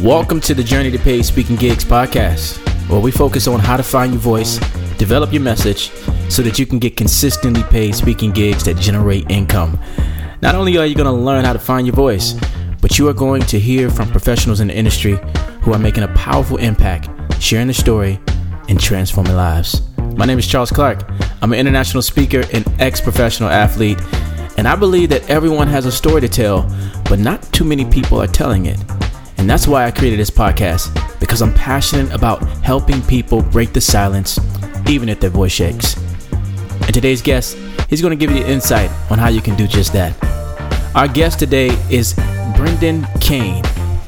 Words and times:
Welcome 0.00 0.40
to 0.42 0.52
the 0.52 0.62
Journey 0.62 0.90
to 0.90 0.98
Paid 0.98 1.24
Speaking 1.24 1.56
Gigs 1.56 1.82
podcast, 1.82 2.58
where 2.90 3.00
we 3.00 3.10
focus 3.10 3.48
on 3.48 3.60
how 3.60 3.78
to 3.78 3.82
find 3.82 4.12
your 4.12 4.20
voice, 4.20 4.58
develop 4.98 5.32
your 5.32 5.40
message, 5.40 5.90
so 6.28 6.42
that 6.42 6.58
you 6.58 6.66
can 6.66 6.78
get 6.78 6.98
consistently 6.98 7.62
paid 7.62 7.94
speaking 7.94 8.30
gigs 8.30 8.62
that 8.64 8.76
generate 8.76 9.30
income. 9.30 9.80
Not 10.42 10.54
only 10.54 10.76
are 10.76 10.84
you 10.84 10.94
going 10.94 11.06
to 11.06 11.12
learn 11.12 11.46
how 11.46 11.54
to 11.54 11.58
find 11.58 11.86
your 11.86 11.96
voice, 11.96 12.34
but 12.82 12.98
you 12.98 13.08
are 13.08 13.14
going 13.14 13.40
to 13.44 13.58
hear 13.58 13.88
from 13.88 14.10
professionals 14.10 14.60
in 14.60 14.68
the 14.68 14.76
industry 14.76 15.18
who 15.62 15.72
are 15.72 15.78
making 15.78 16.02
a 16.02 16.08
powerful 16.08 16.58
impact, 16.58 17.08
sharing 17.42 17.66
the 17.66 17.74
story, 17.74 18.20
and 18.68 18.78
transforming 18.78 19.34
lives. 19.34 19.80
My 20.14 20.26
name 20.26 20.38
is 20.38 20.46
Charles 20.46 20.70
Clark. 20.70 21.10
I'm 21.40 21.54
an 21.54 21.58
international 21.58 22.02
speaker 22.02 22.44
and 22.52 22.68
ex 22.80 23.00
professional 23.00 23.48
athlete, 23.48 23.98
and 24.58 24.68
I 24.68 24.76
believe 24.76 25.08
that 25.08 25.30
everyone 25.30 25.68
has 25.68 25.86
a 25.86 25.92
story 25.92 26.20
to 26.20 26.28
tell, 26.28 26.70
but 27.08 27.18
not 27.18 27.42
too 27.54 27.64
many 27.64 27.86
people 27.86 28.20
are 28.20 28.26
telling 28.26 28.66
it. 28.66 28.78
And 29.38 29.48
that's 29.48 29.68
why 29.68 29.84
I 29.84 29.90
created 29.90 30.18
this 30.18 30.30
podcast, 30.30 30.92
because 31.20 31.42
I'm 31.42 31.52
passionate 31.54 32.12
about 32.12 32.42
helping 32.62 33.02
people 33.02 33.42
break 33.42 33.72
the 33.72 33.80
silence, 33.80 34.38
even 34.88 35.08
if 35.08 35.20
their 35.20 35.30
voice 35.30 35.52
shakes. 35.52 35.96
And 36.82 36.94
today's 36.94 37.22
guest, 37.22 37.56
he's 37.88 38.00
going 38.00 38.16
to 38.16 38.26
give 38.26 38.34
you 38.34 38.44
insight 38.44 38.90
on 39.10 39.18
how 39.18 39.28
you 39.28 39.40
can 39.40 39.54
do 39.56 39.66
just 39.66 39.92
that. 39.92 40.14
Our 40.94 41.08
guest 41.08 41.38
today 41.38 41.68
is 41.90 42.14
Brendan 42.56 43.06
Kane. 43.20 43.62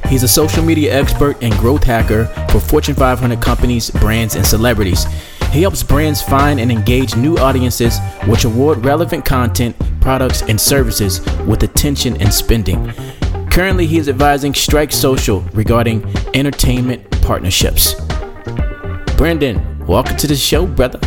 He's 0.08 0.22
a 0.22 0.28
social 0.28 0.64
media 0.64 0.98
expert 0.98 1.36
and 1.42 1.52
growth 1.54 1.84
hacker 1.84 2.24
for 2.50 2.60
Fortune 2.60 2.94
500 2.94 3.42
companies, 3.42 3.90
brands, 3.90 4.36
and 4.36 4.46
celebrities. 4.46 5.04
He 5.50 5.62
helps 5.62 5.82
brands 5.82 6.22
find 6.22 6.58
and 6.58 6.72
engage 6.72 7.14
new 7.16 7.36
audiences 7.36 7.98
which 8.24 8.44
award 8.44 8.84
relevant 8.84 9.24
content, 9.24 9.76
products, 10.00 10.42
and 10.42 10.58
services 10.58 11.20
with 11.46 11.62
attention 11.62 12.20
and 12.22 12.32
spending. 12.32 12.92
Currently, 13.58 13.88
he 13.88 13.98
is 13.98 14.08
advising 14.08 14.54
Strike 14.54 14.92
Social 14.92 15.40
regarding 15.52 16.04
entertainment 16.32 17.10
partnerships. 17.22 17.96
Brendan, 19.16 19.84
welcome 19.84 20.16
to 20.18 20.28
the 20.28 20.36
show, 20.36 20.64
brother. 20.64 21.00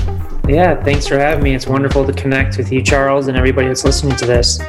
Yeah, 0.50 0.84
thanks 0.84 1.08
for 1.08 1.18
having 1.18 1.46
me. 1.46 1.56
It's 1.56 1.66
wonderful 1.66 2.06
to 2.06 2.12
connect 2.12 2.58
with 2.58 2.70
you, 2.70 2.84
Charles, 2.84 3.30
and 3.30 3.38
everybody 3.38 3.70
that's 3.70 3.86
listening 3.86 4.18
to 4.18 4.26
this. 4.26 4.60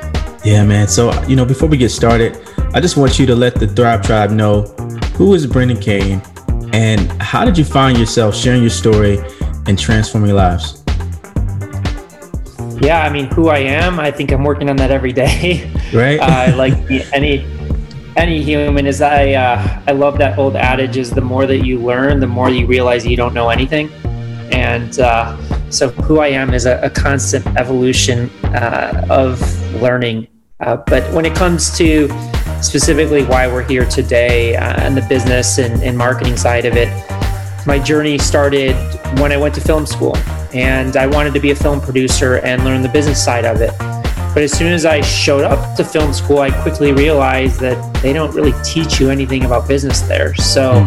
Yeah, 0.45 0.65
man. 0.65 0.87
So, 0.87 1.11
you 1.25 1.35
know, 1.35 1.45
before 1.45 1.69
we 1.69 1.77
get 1.77 1.89
started, 1.89 2.39
I 2.73 2.81
just 2.81 2.97
want 2.97 3.19
you 3.19 3.27
to 3.27 3.35
let 3.35 3.57
the 3.57 3.67
Thrive 3.67 4.03
Tribe 4.03 4.31
know 4.31 4.63
who 5.17 5.35
is 5.35 5.45
Brendan 5.49 5.81
Kane 5.81 6.23
and 6.73 7.01
how 7.21 7.45
did 7.45 7.59
you 7.59 7.65
find 7.65 7.99
yourself 7.99 8.37
sharing 8.37 8.61
your 8.61 8.71
story 8.71 9.19
and 9.67 9.77
transforming 9.77 10.33
lives? 10.37 10.85
Yeah, 12.81 13.03
I 13.03 13.11
mean, 13.13 13.27
who 13.27 13.49
I 13.49 13.59
am, 13.59 13.99
I 13.99 14.13
think 14.13 14.31
I'm 14.31 14.45
working 14.45 14.71
on 14.71 14.77
that 14.77 14.93
every 14.93 15.13
day. 15.13 15.69
Right. 15.93 16.19
uh, 16.21 16.57
like 16.57 16.73
any 17.13 17.45
any 18.17 18.43
human 18.43 18.87
is 18.87 19.01
I 19.01 19.33
uh, 19.33 19.83
I 19.87 19.93
love 19.93 20.19
that 20.19 20.39
old 20.39 20.57
adage 20.57 20.97
is 20.97 21.11
the 21.11 21.21
more 21.21 21.47
that 21.47 21.65
you 21.65 21.79
learn, 21.79 22.21
the 22.21 22.27
more 22.27 22.51
you 22.51 22.67
realize 22.67 23.07
you 23.07 23.17
don't 23.17 23.35
know 23.35 23.49
anything, 23.49 23.91
and 24.53 24.99
uh, 25.01 25.37
so 25.71 25.89
who 25.89 26.21
I 26.21 26.29
am 26.29 26.53
is 26.53 26.67
a, 26.67 26.81
a 26.83 26.91
constant 26.91 27.47
evolution 27.57 28.31
uh, 28.45 29.07
of 29.11 29.41
learning. 29.81 30.29
Uh, 30.61 30.77
but 30.87 31.03
when 31.13 31.25
it 31.25 31.35
comes 31.35 31.77
to 31.79 32.09
specifically 32.61 33.25
why 33.25 33.49
we're 33.49 33.65
here 33.65 33.85
today 33.87 34.55
uh, 34.55 34.81
and 34.83 34.97
the 34.97 35.03
business 35.03 35.59
and, 35.59 35.83
and 35.83 35.99
marketing 35.99 36.37
side 36.37 36.65
of 36.65 36.77
it, 36.77 36.89
my 37.67 37.79
journey 37.79 38.19
started 38.19 38.75
when 39.19 39.33
I 39.33 39.37
went 39.37 39.55
to 39.57 39.61
film 39.61 39.87
school, 39.87 40.17
and 40.53 40.97
I 40.97 41.07
wanted 41.07 41.35
to 41.35 41.41
be 41.41 41.51
a 41.51 41.57
film 41.57 41.81
producer 41.81 42.37
and 42.37 42.65
learn 42.65 42.83
the 42.83 42.89
business 42.89 43.23
side 43.25 43.45
of 43.45 43.61
it. 43.61 44.02
But 44.35 44.43
as 44.43 44.53
soon 44.53 44.73
as 44.73 44.87
I 44.87 45.03
showed 45.03 45.45
up 45.45 45.77
to 45.77 45.85
film 45.85 46.15
school, 46.15 46.39
I 46.39 46.51
quickly 46.63 46.93
realized 46.93 47.61
that 47.61 48.03
they 48.03 48.15
don't 48.15 48.35
really 48.35 48.55
teach 48.65 48.99
you 48.99 49.11
anything 49.11 49.45
about 49.45 49.69
business 49.69 50.01
there. 50.01 50.35
So 50.37 50.85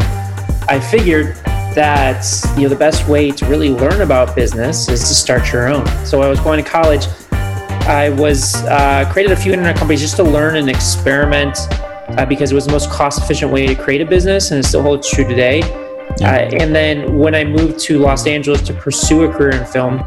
I 0.67 0.79
figured 0.79 1.35
that 1.75 2.25
you 2.55 2.63
know 2.63 2.69
the 2.69 2.75
best 2.75 3.07
way 3.07 3.29
to 3.29 3.45
really 3.45 3.69
learn 3.69 4.01
about 4.01 4.35
business 4.35 4.89
is 4.89 5.01
to 5.01 5.13
start 5.13 5.51
your 5.53 5.67
own. 5.67 5.85
So 6.05 6.23
I 6.23 6.27
was 6.27 6.39
going 6.39 6.63
to 6.63 6.67
college. 6.67 7.05
I 7.87 8.09
was 8.09 8.55
uh, 8.63 9.07
created 9.11 9.31
a 9.31 9.35
few 9.35 9.51
internet 9.51 9.75
companies 9.75 10.01
just 10.01 10.15
to 10.15 10.23
learn 10.23 10.55
and 10.55 10.67
experiment 10.67 11.55
uh, 11.69 12.25
because 12.25 12.51
it 12.51 12.55
was 12.55 12.65
the 12.65 12.71
most 12.71 12.89
cost 12.89 13.21
efficient 13.21 13.51
way 13.51 13.67
to 13.67 13.75
create 13.75 14.01
a 14.01 14.05
business, 14.05 14.49
and 14.49 14.59
it 14.59 14.67
still 14.67 14.81
holds 14.81 15.07
true 15.07 15.23
today. 15.27 15.59
Yeah. 16.17 16.31
Uh, 16.31 16.63
and 16.63 16.73
then 16.73 17.19
when 17.19 17.35
I 17.35 17.43
moved 17.43 17.77
to 17.81 17.99
Los 17.99 18.25
Angeles 18.25 18.61
to 18.63 18.73
pursue 18.73 19.25
a 19.25 19.31
career 19.31 19.51
in 19.51 19.65
film, 19.65 19.99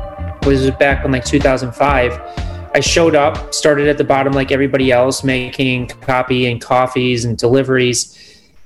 which 0.43 0.59
was 0.59 0.71
back 0.73 1.05
in 1.05 1.13
like 1.13 1.25
2005 1.25 2.58
I 2.79 2.81
showed 2.81 3.17
up, 3.17 3.53
started 3.53 3.89
at 3.89 3.99
the 3.99 4.05
bottom 4.05 4.33
like 4.35 4.53
everybody 4.53 4.93
else, 4.93 5.25
making 5.25 5.89
copy 5.89 6.47
and 6.47 6.61
coffees 6.61 7.25
and 7.25 7.37
deliveries. 7.37 8.17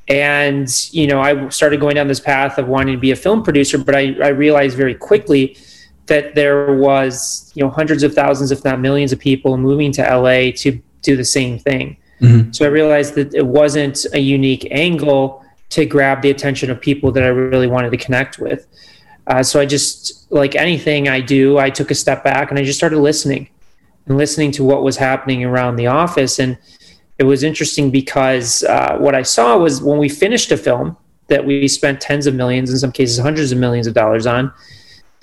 And, 0.07 0.69
you 0.93 1.07
know, 1.07 1.19
I 1.19 1.49
started 1.49 1.81
going 1.81 1.95
down 1.95 2.09
this 2.09 2.21
path 2.21 2.59
of 2.59 2.69
wanting 2.69 2.95
to 2.95 3.01
be 3.01 3.13
a 3.13 3.17
film 3.17 3.43
producer, 3.43 3.79
but 3.79 3.95
I, 3.95 4.15
I 4.23 4.29
realized 4.29 4.77
very 4.77 4.95
quickly 4.95 5.57
that 6.09 6.35
there 6.35 6.75
was, 6.75 7.51
you 7.55 7.63
know, 7.63 7.71
hundreds 7.71 8.03
of 8.03 8.13
thousands, 8.13 8.51
if 8.51 8.63
not 8.67 8.81
millions 8.81 9.13
of 9.13 9.19
people 9.19 9.57
moving 9.57 9.91
to 9.93 10.03
LA 10.03 10.51
to 10.57 10.79
do 11.01 11.17
the 11.17 11.25
same 11.25 11.59
thing. 11.59 11.97
Mm-hmm. 12.21 12.53
So 12.53 12.67
I 12.67 12.69
realized 12.69 13.15
that 13.15 13.33
it 13.33 13.47
wasn't 13.47 14.05
a 14.13 14.19
unique 14.19 14.69
angle 14.71 15.43
to 15.71 15.87
grab 15.87 16.21
the 16.21 16.29
attention 16.29 16.71
of 16.71 16.83
people 16.83 17.13
that 17.13 17.23
I 17.23 17.29
really 17.29 17.67
wanted 17.67 17.93
to 17.93 17.97
connect 17.97 18.39
with. 18.39 18.67
Uh, 19.27 19.43
so 19.43 19.59
I 19.59 19.65
just, 19.65 20.31
like 20.31 20.55
anything 20.55 21.09
I 21.09 21.23
do, 21.23 21.57
I 21.57 21.71
took 21.71 21.91
a 21.91 21.95
step 21.95 22.23
back 22.23 22.51
and 22.51 22.59
I 22.59 22.63
just 22.63 22.79
started 22.79 22.99
listening 22.99 23.49
and 24.07 24.17
listening 24.17 24.51
to 24.53 24.65
what 24.65 24.83
was 24.83 24.97
happening 24.97 25.45
around 25.45 25.77
the 25.77 25.87
office. 25.87 26.39
And 26.39 26.59
it 27.19 27.25
was 27.25 27.43
interesting 27.43 27.91
because 27.91 28.65
uh, 28.65 28.97
what 28.99 29.15
I 29.15 29.23
saw 29.23 29.59
was 29.59 29.83
when 29.83 29.99
we 29.99 30.09
finished 30.09 30.51
a 30.51 30.57
film 30.57 30.97
that 31.29 31.45
we 31.45 31.69
spent 31.69 32.01
tens 32.01 32.27
of 32.27 32.35
millions, 32.35 32.71
in 32.71 32.79
some 32.79 32.93
cases 32.93 33.19
hundreds 33.19 33.53
of 33.53 33.59
millions 33.59 33.87
of 33.87 33.95
dollars 33.95 34.27
on, 34.27 34.53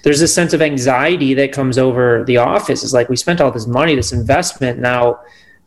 there's 0.04 0.22
a 0.22 0.28
sense 0.28 0.54
of 0.54 0.62
anxiety 0.62 1.34
that 1.34 1.52
comes 1.52 1.78
over 1.78 2.24
the 2.24 2.38
office. 2.38 2.84
It's 2.84 2.94
like 2.94 3.10
we 3.10 3.18
spent 3.18 3.42
all 3.42 3.52
this 3.52 3.68
money, 3.68 3.96
this 3.96 4.14
investment. 4.14 4.80
Now 4.80 5.20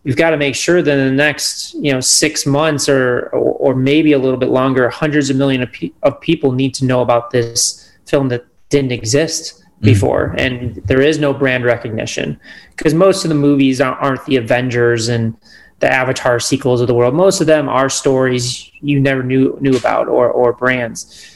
we've 0.04 0.16
got 0.16 0.30
to 0.30 0.36
make 0.36 0.54
sure 0.54 0.80
that 0.80 0.98
in 0.98 1.06
the 1.06 1.12
next, 1.12 1.74
you 1.74 1.92
know, 1.92 2.00
six 2.00 2.46
months 2.46 2.88
or 2.88 3.28
or, 3.32 3.52
or 3.52 3.74
maybe 3.74 4.12
a 4.12 4.18
little 4.18 4.38
bit 4.38 4.48
longer, 4.48 4.88
hundreds 4.88 5.28
of 5.28 5.36
millions 5.36 5.64
of, 5.64 5.72
pe- 5.72 5.92
of 6.02 6.20
people 6.20 6.52
need 6.52 6.74
to 6.74 6.86
know 6.86 7.02
about 7.02 7.30
this 7.30 7.92
film 8.06 8.28
that 8.28 8.46
didn't 8.70 8.92
exist. 8.92 9.61
Before 9.82 10.28
mm-hmm. 10.28 10.38
and 10.38 10.76
there 10.86 11.00
is 11.00 11.18
no 11.18 11.32
brand 11.34 11.64
recognition 11.64 12.38
because 12.76 12.94
most 12.94 13.24
of 13.24 13.28
the 13.28 13.34
movies 13.34 13.80
aren't 13.80 14.24
the 14.26 14.36
avengers 14.36 15.08
and 15.08 15.36
the 15.80 15.92
avatar 15.92 16.38
sequels 16.38 16.80
of 16.80 16.86
the 16.86 16.94
world. 16.94 17.12
Most 17.12 17.40
of 17.40 17.48
them 17.48 17.68
are 17.68 17.88
stories 17.88 18.70
you 18.80 19.00
never 19.00 19.22
knew 19.22 19.58
knew 19.60 19.76
about 19.76 20.06
or 20.08 20.30
or 20.30 20.52
brands. 20.52 21.28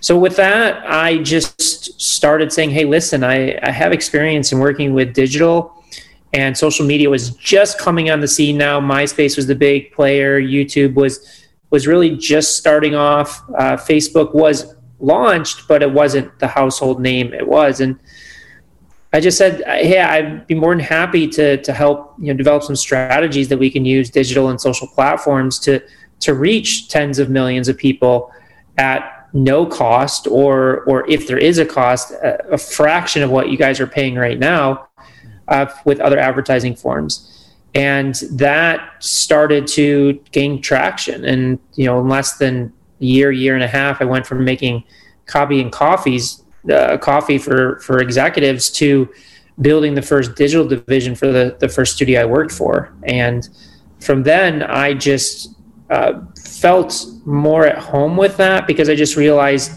So 0.00 0.18
with 0.18 0.36
that 0.36 0.84
i 0.90 1.18
just 1.18 2.00
started 2.00 2.52
saying 2.52 2.70
hey 2.70 2.84
listen 2.84 3.22
i 3.22 3.56
i 3.62 3.70
have 3.70 3.92
experience 3.92 4.50
in 4.52 4.58
working 4.58 4.94
with 4.94 5.14
digital 5.14 5.82
and 6.32 6.56
social 6.56 6.86
media 6.86 7.10
was 7.10 7.30
just 7.30 7.78
coming 7.78 8.10
on 8.10 8.20
the 8.20 8.28
scene 8.28 8.56
now. 8.56 8.80
Myspace 8.80 9.36
was 9.36 9.46
the 9.46 9.54
big 9.54 9.92
player. 9.92 10.40
Youtube 10.40 10.94
was 10.94 11.44
was 11.70 11.86
really 11.86 12.16
just 12.16 12.56
starting 12.56 12.94
off. 12.94 13.42
Uh, 13.56 13.76
facebook 13.76 14.34
was 14.34 14.74
launched, 15.02 15.68
but 15.68 15.82
it 15.82 15.92
wasn't 15.92 16.38
the 16.38 16.46
household 16.46 17.00
name 17.00 17.34
it 17.34 17.46
was. 17.46 17.80
And 17.80 17.98
I 19.12 19.20
just 19.20 19.36
said, 19.36 19.62
hey, 19.66 20.00
I'd 20.00 20.46
be 20.46 20.54
more 20.54 20.74
than 20.74 20.84
happy 20.84 21.28
to 21.28 21.58
to 21.58 21.72
help 21.72 22.14
you 22.18 22.32
know 22.32 22.36
develop 22.36 22.62
some 22.62 22.76
strategies 22.76 23.48
that 23.48 23.58
we 23.58 23.70
can 23.70 23.84
use 23.84 24.08
digital 24.08 24.48
and 24.48 24.58
social 24.58 24.86
platforms 24.86 25.58
to 25.60 25.82
to 26.20 26.34
reach 26.34 26.88
tens 26.88 27.18
of 27.18 27.28
millions 27.28 27.68
of 27.68 27.76
people 27.76 28.32
at 28.78 29.28
no 29.34 29.66
cost, 29.66 30.26
or 30.26 30.80
or 30.84 31.08
if 31.10 31.26
there 31.26 31.38
is 31.38 31.58
a 31.58 31.66
cost, 31.66 32.12
a, 32.12 32.52
a 32.52 32.58
fraction 32.58 33.22
of 33.22 33.30
what 33.30 33.50
you 33.50 33.58
guys 33.58 33.80
are 33.80 33.86
paying 33.86 34.14
right 34.14 34.38
now 34.38 34.88
uh, 35.48 35.66
with 35.84 36.00
other 36.00 36.18
advertising 36.18 36.74
forms. 36.74 37.28
And 37.74 38.14
that 38.32 39.02
started 39.02 39.66
to 39.68 40.20
gain 40.30 40.60
traction. 40.60 41.24
And 41.24 41.58
you 41.74 41.86
know, 41.86 42.00
in 42.00 42.08
less 42.08 42.36
than 42.36 42.72
year, 43.02 43.30
year 43.30 43.54
and 43.54 43.64
a 43.64 43.68
half, 43.68 44.00
I 44.00 44.04
went 44.04 44.26
from 44.26 44.44
making 44.44 44.84
copy 45.26 45.60
and 45.60 45.70
coffees, 45.72 46.42
uh, 46.72 46.96
coffee 46.98 47.38
for 47.38 47.80
for 47.80 48.00
executives 48.00 48.70
to 48.70 49.08
building 49.60 49.94
the 49.94 50.02
first 50.02 50.34
digital 50.34 50.66
division 50.66 51.14
for 51.14 51.26
the 51.26 51.56
the 51.60 51.68
first 51.68 51.96
studio 51.96 52.22
I 52.22 52.24
worked 52.24 52.52
for, 52.52 52.92
and 53.04 53.48
from 54.00 54.22
then 54.22 54.62
I 54.62 54.94
just 54.94 55.54
uh, 55.90 56.20
felt 56.44 57.04
more 57.24 57.66
at 57.66 57.78
home 57.78 58.16
with 58.16 58.36
that 58.38 58.66
because 58.66 58.88
I 58.88 58.94
just 58.94 59.16
realized 59.16 59.72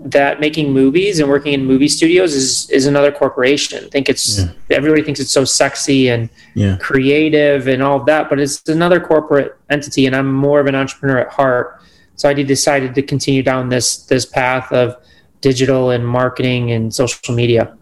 that 0.00 0.40
making 0.40 0.72
movies 0.72 1.18
and 1.18 1.28
working 1.28 1.52
in 1.52 1.64
movie 1.64 1.88
studios 1.88 2.34
is 2.34 2.70
is 2.70 2.86
another 2.86 3.10
corporation. 3.10 3.84
I 3.84 3.88
think 3.88 4.08
it's 4.08 4.38
yeah. 4.38 4.52
everybody 4.70 5.02
thinks 5.02 5.20
it's 5.20 5.32
so 5.32 5.44
sexy 5.44 6.08
and 6.08 6.28
yeah. 6.54 6.76
creative 6.78 7.66
and 7.68 7.82
all 7.82 7.98
of 8.00 8.06
that, 8.06 8.28
but 8.28 8.38
it's 8.38 8.66
another 8.68 9.00
corporate 9.00 9.56
entity, 9.70 10.06
and 10.06 10.14
I'm 10.14 10.32
more 10.32 10.60
of 10.60 10.66
an 10.66 10.74
entrepreneur 10.74 11.18
at 11.18 11.30
heart. 11.30 11.80
So 12.18 12.28
I 12.28 12.34
decided 12.34 12.94
to 12.96 13.02
continue 13.02 13.42
down 13.42 13.68
this 13.68 14.04
this 14.06 14.26
path 14.26 14.70
of 14.72 14.96
digital 15.40 15.90
and 15.90 16.06
marketing 16.06 16.72
and 16.72 16.92
social 16.92 17.34
media. 17.34 17.76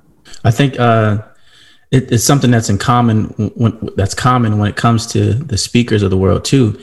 I 0.45 0.51
think 0.51 0.79
uh, 0.79 1.23
it, 1.91 2.13
it's 2.13 2.25
something 2.25 2.51
that's 2.51 2.69
in 2.69 2.77
common 2.77 3.25
when, 3.57 3.91
that's 3.97 4.15
common 4.15 4.59
when 4.59 4.69
it 4.69 4.77
comes 4.77 5.07
to 5.09 5.33
the 5.33 5.57
speakers 5.57 6.03
of 6.03 6.11
the 6.11 6.19
world 6.19 6.45
too. 6.45 6.79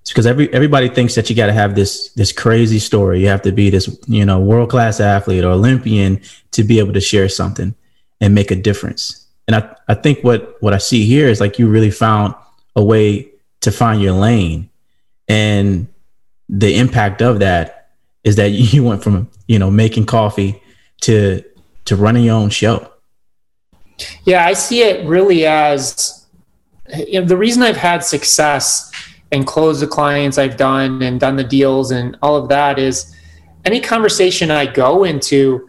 It's 0.00 0.10
because 0.10 0.26
every 0.26 0.52
everybody 0.54 0.88
thinks 0.88 1.14
that 1.14 1.28
you 1.28 1.36
got 1.36 1.46
to 1.46 1.52
have 1.52 1.74
this 1.74 2.10
this 2.12 2.32
crazy 2.32 2.78
story. 2.78 3.20
You 3.20 3.28
have 3.28 3.42
to 3.42 3.52
be 3.52 3.68
this 3.68 3.98
you 4.06 4.24
know 4.24 4.40
world 4.40 4.70
class 4.70 4.98
athlete 4.98 5.44
or 5.44 5.50
Olympian 5.50 6.22
to 6.52 6.64
be 6.64 6.78
able 6.78 6.94
to 6.94 7.00
share 7.02 7.28
something 7.28 7.74
and 8.20 8.34
make 8.34 8.50
a 8.50 8.56
difference. 8.56 9.26
And 9.46 9.56
I 9.56 9.76
I 9.88 9.94
think 9.94 10.24
what 10.24 10.56
what 10.62 10.72
I 10.72 10.78
see 10.78 11.04
here 11.04 11.28
is 11.28 11.38
like 11.38 11.58
you 11.58 11.68
really 11.68 11.90
found 11.90 12.34
a 12.74 12.82
way 12.82 13.28
to 13.60 13.70
find 13.70 14.00
your 14.00 14.12
lane, 14.12 14.70
and 15.28 15.86
the 16.48 16.76
impact 16.76 17.22
of 17.22 17.38
that 17.40 17.90
is 18.22 18.36
that 18.36 18.50
you 18.50 18.84
went 18.84 19.02
from 19.02 19.30
you 19.46 19.58
know 19.58 19.70
making 19.70 20.06
coffee 20.06 20.62
to 21.02 21.42
to 21.84 21.96
running 21.96 22.24
your 22.24 22.36
own 22.36 22.50
show. 22.50 22.90
Yeah, 24.24 24.46
I 24.46 24.54
see 24.54 24.82
it 24.82 25.06
really 25.06 25.46
as 25.46 26.26
you 26.96 27.20
know, 27.20 27.26
the 27.26 27.36
reason 27.36 27.62
I've 27.62 27.76
had 27.76 28.04
success 28.04 28.90
and 29.32 29.46
closed 29.46 29.80
the 29.80 29.86
clients 29.86 30.38
I've 30.38 30.56
done 30.56 31.02
and 31.02 31.18
done 31.18 31.36
the 31.36 31.44
deals 31.44 31.90
and 31.90 32.16
all 32.22 32.36
of 32.36 32.48
that 32.48 32.78
is 32.78 33.14
any 33.64 33.80
conversation 33.80 34.50
I 34.50 34.66
go 34.66 35.04
into, 35.04 35.68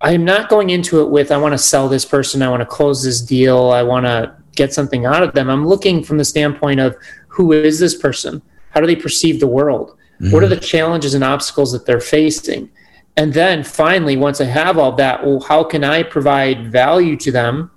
I'm 0.00 0.24
not 0.24 0.48
going 0.48 0.70
into 0.70 1.00
it 1.00 1.10
with, 1.10 1.30
I 1.30 1.36
want 1.36 1.52
to 1.52 1.58
sell 1.58 1.88
this 1.88 2.04
person, 2.04 2.42
I 2.42 2.48
want 2.48 2.60
to 2.60 2.66
close 2.66 3.02
this 3.02 3.20
deal, 3.20 3.70
I 3.70 3.82
want 3.82 4.06
to 4.06 4.34
get 4.56 4.72
something 4.72 5.04
out 5.04 5.22
of 5.22 5.34
them. 5.34 5.50
I'm 5.50 5.66
looking 5.66 6.02
from 6.02 6.18
the 6.18 6.24
standpoint 6.24 6.80
of 6.80 6.96
who 7.28 7.52
is 7.52 7.78
this 7.78 7.94
person? 7.94 8.40
How 8.74 8.80
do 8.80 8.86
they 8.86 8.96
perceive 8.96 9.40
the 9.40 9.46
world? 9.46 9.96
Mm-hmm. 10.20 10.32
What 10.32 10.42
are 10.42 10.48
the 10.48 10.56
challenges 10.56 11.14
and 11.14 11.24
obstacles 11.24 11.72
that 11.72 11.86
they're 11.86 12.00
facing? 12.00 12.70
And 13.16 13.32
then 13.32 13.62
finally, 13.62 14.16
once 14.16 14.40
I 14.40 14.44
have 14.46 14.76
all 14.76 14.92
that, 14.96 15.24
well, 15.24 15.40
how 15.40 15.62
can 15.62 15.84
I 15.84 16.02
provide 16.02 16.72
value 16.72 17.16
to 17.18 17.30
them 17.30 17.70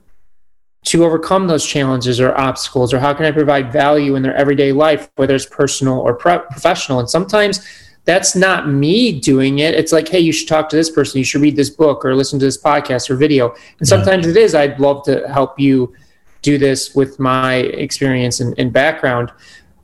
to 0.85 1.05
overcome 1.05 1.47
those 1.47 1.65
challenges 1.65 2.19
or 2.19 2.35
obstacles? 2.38 2.94
Or 2.94 2.99
how 2.99 3.13
can 3.13 3.25
I 3.25 3.31
provide 3.31 3.71
value 3.71 4.15
in 4.15 4.23
their 4.23 4.35
everyday 4.35 4.71
life, 4.71 5.09
whether 5.15 5.35
it's 5.35 5.45
personal 5.45 5.99
or 5.99 6.15
pro- 6.15 6.39
professional? 6.39 6.99
And 6.99 7.09
sometimes 7.09 7.67
that's 8.05 8.35
not 8.35 8.69
me 8.69 9.19
doing 9.19 9.59
it. 9.59 9.75
It's 9.75 9.91
like, 9.91 10.07
hey, 10.07 10.19
you 10.19 10.31
should 10.31 10.47
talk 10.47 10.69
to 10.69 10.75
this 10.75 10.89
person, 10.89 11.19
you 11.19 11.25
should 11.25 11.41
read 11.41 11.57
this 11.57 11.69
book 11.69 12.05
or 12.05 12.15
listen 12.15 12.39
to 12.39 12.45
this 12.45 12.57
podcast 12.59 13.09
or 13.09 13.15
video. 13.15 13.53
And 13.79 13.88
sometimes 13.88 14.25
yeah. 14.25 14.31
it 14.31 14.38
is, 14.38 14.55
I'd 14.55 14.79
love 14.79 15.03
to 15.05 15.27
help 15.27 15.59
you 15.59 15.94
do 16.41 16.57
this 16.57 16.95
with 16.95 17.19
my 17.19 17.55
experience 17.55 18.39
and, 18.39 18.57
and 18.57 18.71
background. 18.71 19.31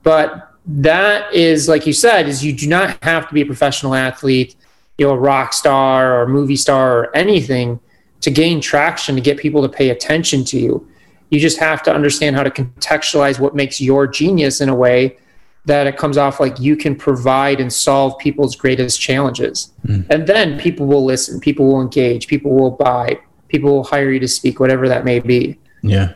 But 0.04 0.53
that 0.66 1.34
is, 1.34 1.68
like 1.68 1.86
you 1.86 1.94
said, 1.94 2.28
is 2.28 2.44
you 2.44 2.54
do 2.54 2.68
not 2.68 2.98
have 3.04 3.28
to 3.28 3.34
be 3.34 3.42
a 3.42 3.46
professional 3.46 3.96
athlete 3.96 4.56
you 4.98 5.08
know 5.08 5.14
a 5.14 5.18
rock 5.18 5.54
star 5.54 6.22
or 6.22 6.28
movie 6.28 6.56
star 6.56 7.00
or 7.00 7.16
anything 7.16 7.80
to 8.22 8.32
gain 8.32 8.62
traction 8.62 9.16
to 9.16 9.22
get 9.22 9.38
people 9.38 9.62
to 9.62 9.70
pay 9.70 9.90
attention 9.90 10.44
to 10.46 10.60
you. 10.60 10.88
You 11.30 11.40
just 11.40 11.60
have 11.60 11.82
to 11.84 11.94
understand 11.94 12.36
how 12.36 12.44
to 12.44 12.52
contextualize 12.52 13.40
what 13.40 13.56
makes 13.56 13.82
your 13.82 14.08
genius 14.08 14.62
in 14.62 14.70
a 14.70 14.76
way 14.76 15.18
that 15.66 15.88
it 15.88 15.98
comes 15.98 16.18
off 16.18 16.40
like 16.40 16.60
you 16.60 16.76
can 16.76 16.96
provide 16.96 17.60
and 17.60 17.72
solve 17.72 18.18
people's 18.20 18.56
greatest 18.56 19.00
challenges. 19.00 19.72
Mm. 19.88 20.06
and 20.10 20.28
then 20.28 20.60
people 20.60 20.86
will 20.86 21.04
listen 21.04 21.40
people 21.40 21.66
will 21.68 21.82
engage 21.82 22.28
people 22.28 22.52
will 22.52 22.72
buy 22.72 23.20
people 23.48 23.72
will 23.72 23.84
hire 23.84 24.12
you 24.12 24.20
to 24.20 24.28
speak 24.28 24.60
whatever 24.60 24.88
that 24.88 25.06
may 25.06 25.20
be. 25.20 25.60
Yeah. 25.82 26.14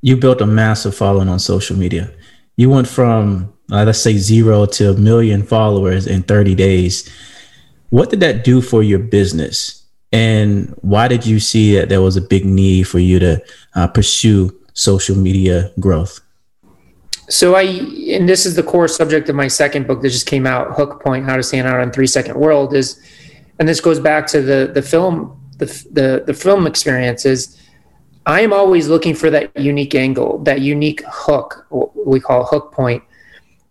You 0.00 0.16
built 0.16 0.40
a 0.40 0.46
massive 0.46 0.94
following 0.94 1.28
on 1.28 1.38
social 1.38 1.76
media. 1.76 2.12
You 2.56 2.70
went 2.70 2.88
from 2.88 3.52
uh, 3.70 3.84
let's 3.84 4.00
say 4.00 4.16
zero 4.16 4.66
to 4.66 4.90
a 4.90 4.94
million 4.94 5.42
followers 5.42 6.06
in 6.06 6.22
30 6.22 6.54
days 6.54 7.10
what 7.90 8.10
did 8.10 8.20
that 8.20 8.44
do 8.44 8.60
for 8.60 8.82
your 8.82 8.98
business? 8.98 9.84
And 10.12 10.74
why 10.80 11.08
did 11.08 11.26
you 11.26 11.40
see 11.40 11.74
that 11.76 11.88
there 11.88 12.00
was 12.00 12.16
a 12.16 12.20
big 12.20 12.44
need 12.44 12.84
for 12.84 12.98
you 12.98 13.18
to 13.18 13.42
uh, 13.74 13.88
pursue 13.88 14.58
social 14.74 15.16
media 15.16 15.70
growth? 15.80 16.20
So 17.28 17.54
I, 17.54 17.62
and 17.62 18.26
this 18.26 18.46
is 18.46 18.56
the 18.56 18.62
core 18.62 18.88
subject 18.88 19.28
of 19.28 19.36
my 19.36 19.48
second 19.48 19.86
book 19.86 20.00
that 20.00 20.08
just 20.08 20.26
came 20.26 20.46
out, 20.46 20.74
Hook 20.74 21.02
Point: 21.02 21.26
How 21.26 21.36
to 21.36 21.42
Stand 21.42 21.66
Out 21.66 21.80
in 21.82 21.90
Three 21.90 22.06
Second 22.06 22.36
World. 22.36 22.74
Is, 22.74 22.98
and 23.58 23.68
this 23.68 23.80
goes 23.80 24.00
back 24.00 24.26
to 24.28 24.40
the 24.40 24.70
the 24.72 24.80
film, 24.80 25.38
the 25.58 25.66
the 25.92 26.24
the 26.26 26.32
film 26.32 26.66
experiences. 26.66 27.54
I 28.24 28.40
am 28.40 28.52
always 28.52 28.88
looking 28.88 29.14
for 29.14 29.28
that 29.30 29.54
unique 29.58 29.94
angle, 29.94 30.38
that 30.44 30.60
unique 30.60 31.02
hook, 31.06 31.66
we 31.70 32.20
call 32.20 32.44
hook 32.44 32.72
point, 32.72 33.02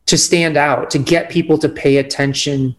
to 0.07 0.18
stand 0.18 0.57
out, 0.57 0.89
to 0.92 1.00
get 1.00 1.30
people 1.30 1.57
to 1.59 1.69
pay 1.69 1.98
attention 1.98 2.75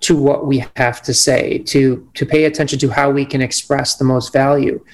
to 0.00 0.16
what 0.16 0.46
we 0.46 0.64
have 0.76 1.00
to 1.02 1.14
say, 1.14 1.58
to 1.58 2.08
to 2.14 2.26
pay 2.26 2.44
attention 2.44 2.78
to 2.80 2.90
how 2.90 3.10
we 3.10 3.24
can 3.24 3.40
express 3.40 3.96
the 3.96 4.04
most 4.04 4.32
value. 4.32 4.84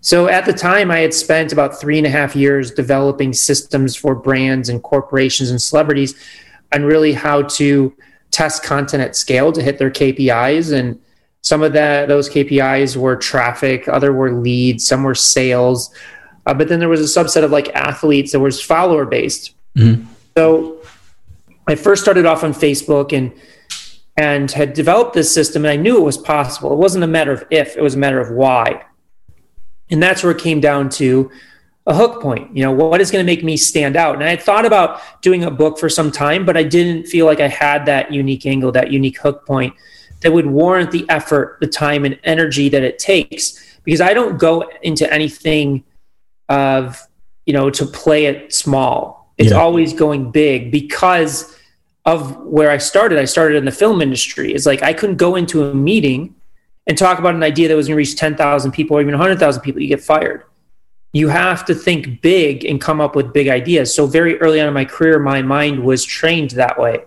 So 0.00 0.28
at 0.28 0.44
the 0.44 0.52
time, 0.52 0.90
I 0.90 0.98
had 0.98 1.12
spent 1.12 1.52
about 1.52 1.80
three 1.80 1.98
and 1.98 2.06
a 2.06 2.10
half 2.10 2.36
years 2.36 2.70
developing 2.70 3.32
systems 3.32 3.96
for 3.96 4.14
brands 4.14 4.68
and 4.68 4.82
corporations 4.82 5.50
and 5.50 5.60
celebrities, 5.60 6.14
and 6.70 6.84
really 6.84 7.12
how 7.14 7.42
to 7.42 7.94
test 8.30 8.62
content 8.62 9.02
at 9.02 9.16
scale 9.16 9.50
to 9.52 9.62
hit 9.62 9.78
their 9.78 9.90
KPIs. 9.90 10.72
And 10.72 11.00
some 11.40 11.62
of 11.62 11.72
that 11.72 12.08
those 12.08 12.28
KPIs 12.28 12.94
were 12.94 13.16
traffic, 13.16 13.88
other 13.88 14.12
were 14.12 14.32
leads, 14.32 14.86
some 14.86 15.02
were 15.02 15.14
sales. 15.14 15.92
Uh, 16.44 16.54
but 16.54 16.68
then 16.68 16.78
there 16.78 16.88
was 16.88 17.00
a 17.00 17.20
subset 17.20 17.42
of 17.42 17.50
like 17.50 17.68
athletes 17.74 18.32
that 18.32 18.40
was 18.40 18.60
follower 18.60 19.06
based. 19.06 19.54
Mm-hmm. 19.76 20.04
So 20.36 20.77
I 21.68 21.74
first 21.74 22.02
started 22.02 22.26
off 22.26 22.42
on 22.42 22.52
Facebook 22.52 23.12
and 23.12 23.32
and 24.16 24.50
had 24.50 24.72
developed 24.72 25.14
this 25.14 25.32
system 25.32 25.64
and 25.64 25.70
I 25.70 25.76
knew 25.76 25.96
it 25.98 26.04
was 26.04 26.18
possible. 26.18 26.72
It 26.72 26.76
wasn't 26.76 27.04
a 27.04 27.06
matter 27.06 27.30
of 27.30 27.44
if, 27.50 27.76
it 27.76 27.82
was 27.82 27.94
a 27.94 27.98
matter 27.98 28.20
of 28.20 28.30
why. 28.30 28.84
And 29.90 30.02
that's 30.02 30.24
where 30.24 30.32
it 30.32 30.40
came 30.40 30.60
down 30.60 30.88
to 30.90 31.30
a 31.86 31.94
hook 31.94 32.20
point. 32.20 32.54
You 32.56 32.64
know, 32.64 32.72
what 32.72 33.00
is 33.00 33.12
going 33.12 33.24
to 33.24 33.26
make 33.26 33.44
me 33.44 33.56
stand 33.56 33.96
out? 33.96 34.16
And 34.16 34.24
I 34.24 34.30
had 34.30 34.42
thought 34.42 34.66
about 34.66 35.00
doing 35.22 35.44
a 35.44 35.50
book 35.50 35.78
for 35.78 35.88
some 35.88 36.10
time, 36.10 36.44
but 36.44 36.56
I 36.56 36.64
didn't 36.64 37.06
feel 37.06 37.26
like 37.26 37.38
I 37.38 37.46
had 37.46 37.86
that 37.86 38.12
unique 38.12 38.44
angle, 38.44 38.72
that 38.72 38.90
unique 38.90 39.18
hook 39.18 39.46
point 39.46 39.72
that 40.22 40.32
would 40.32 40.46
warrant 40.46 40.90
the 40.90 41.06
effort, 41.08 41.58
the 41.60 41.68
time, 41.68 42.04
and 42.04 42.18
energy 42.24 42.68
that 42.68 42.82
it 42.82 42.98
takes. 42.98 43.78
Because 43.84 44.00
I 44.00 44.14
don't 44.14 44.36
go 44.36 44.68
into 44.82 45.10
anything 45.12 45.84
of, 46.48 47.00
you 47.46 47.52
know, 47.52 47.70
to 47.70 47.86
play 47.86 48.26
it 48.26 48.52
small. 48.52 49.32
It's 49.38 49.52
yeah. 49.52 49.58
always 49.58 49.92
going 49.94 50.32
big 50.32 50.72
because 50.72 51.56
of 52.08 52.38
where 52.38 52.70
I 52.70 52.78
started. 52.78 53.18
I 53.18 53.26
started 53.26 53.56
in 53.58 53.66
the 53.66 53.70
film 53.70 54.00
industry. 54.00 54.54
It's 54.54 54.64
like 54.64 54.82
I 54.82 54.94
couldn't 54.94 55.16
go 55.16 55.36
into 55.36 55.64
a 55.64 55.74
meeting 55.74 56.34
and 56.86 56.96
talk 56.96 57.18
about 57.18 57.34
an 57.34 57.42
idea 57.42 57.68
that 57.68 57.76
was 57.76 57.86
going 57.86 57.96
to 57.96 57.98
reach 57.98 58.16
10,000 58.16 58.72
people 58.72 58.96
or 58.96 59.02
even 59.02 59.12
100,000 59.12 59.60
people. 59.60 59.82
You 59.82 59.88
get 59.88 60.00
fired. 60.00 60.44
You 61.12 61.28
have 61.28 61.66
to 61.66 61.74
think 61.74 62.22
big 62.22 62.64
and 62.64 62.80
come 62.80 63.02
up 63.02 63.14
with 63.14 63.34
big 63.34 63.48
ideas. 63.48 63.94
So, 63.94 64.06
very 64.06 64.40
early 64.40 64.58
on 64.60 64.68
in 64.68 64.74
my 64.74 64.86
career, 64.86 65.18
my 65.18 65.42
mind 65.42 65.84
was 65.84 66.02
trained 66.02 66.52
that 66.52 66.78
way. 66.78 67.04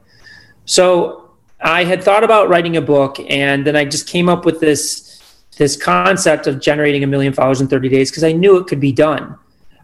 So, 0.66 1.32
I 1.62 1.84
had 1.84 2.04
thought 2.04 2.24
about 2.24 2.50
writing 2.50 2.78
a 2.78 2.82
book, 2.82 3.18
and 3.30 3.66
then 3.66 3.76
I 3.76 3.86
just 3.86 4.08
came 4.08 4.30
up 4.30 4.46
with 4.46 4.60
this 4.60 5.20
this 5.58 5.76
concept 5.76 6.48
of 6.48 6.60
generating 6.60 7.04
a 7.04 7.08
million 7.08 7.34
followers 7.34 7.62
in 7.62 7.68
30 7.68 7.90
days 7.90 8.10
because 8.10 8.24
I 8.24 8.32
knew 8.32 8.58
it 8.58 8.66
could 8.68 8.80
be 8.80 8.92
done. 8.92 9.38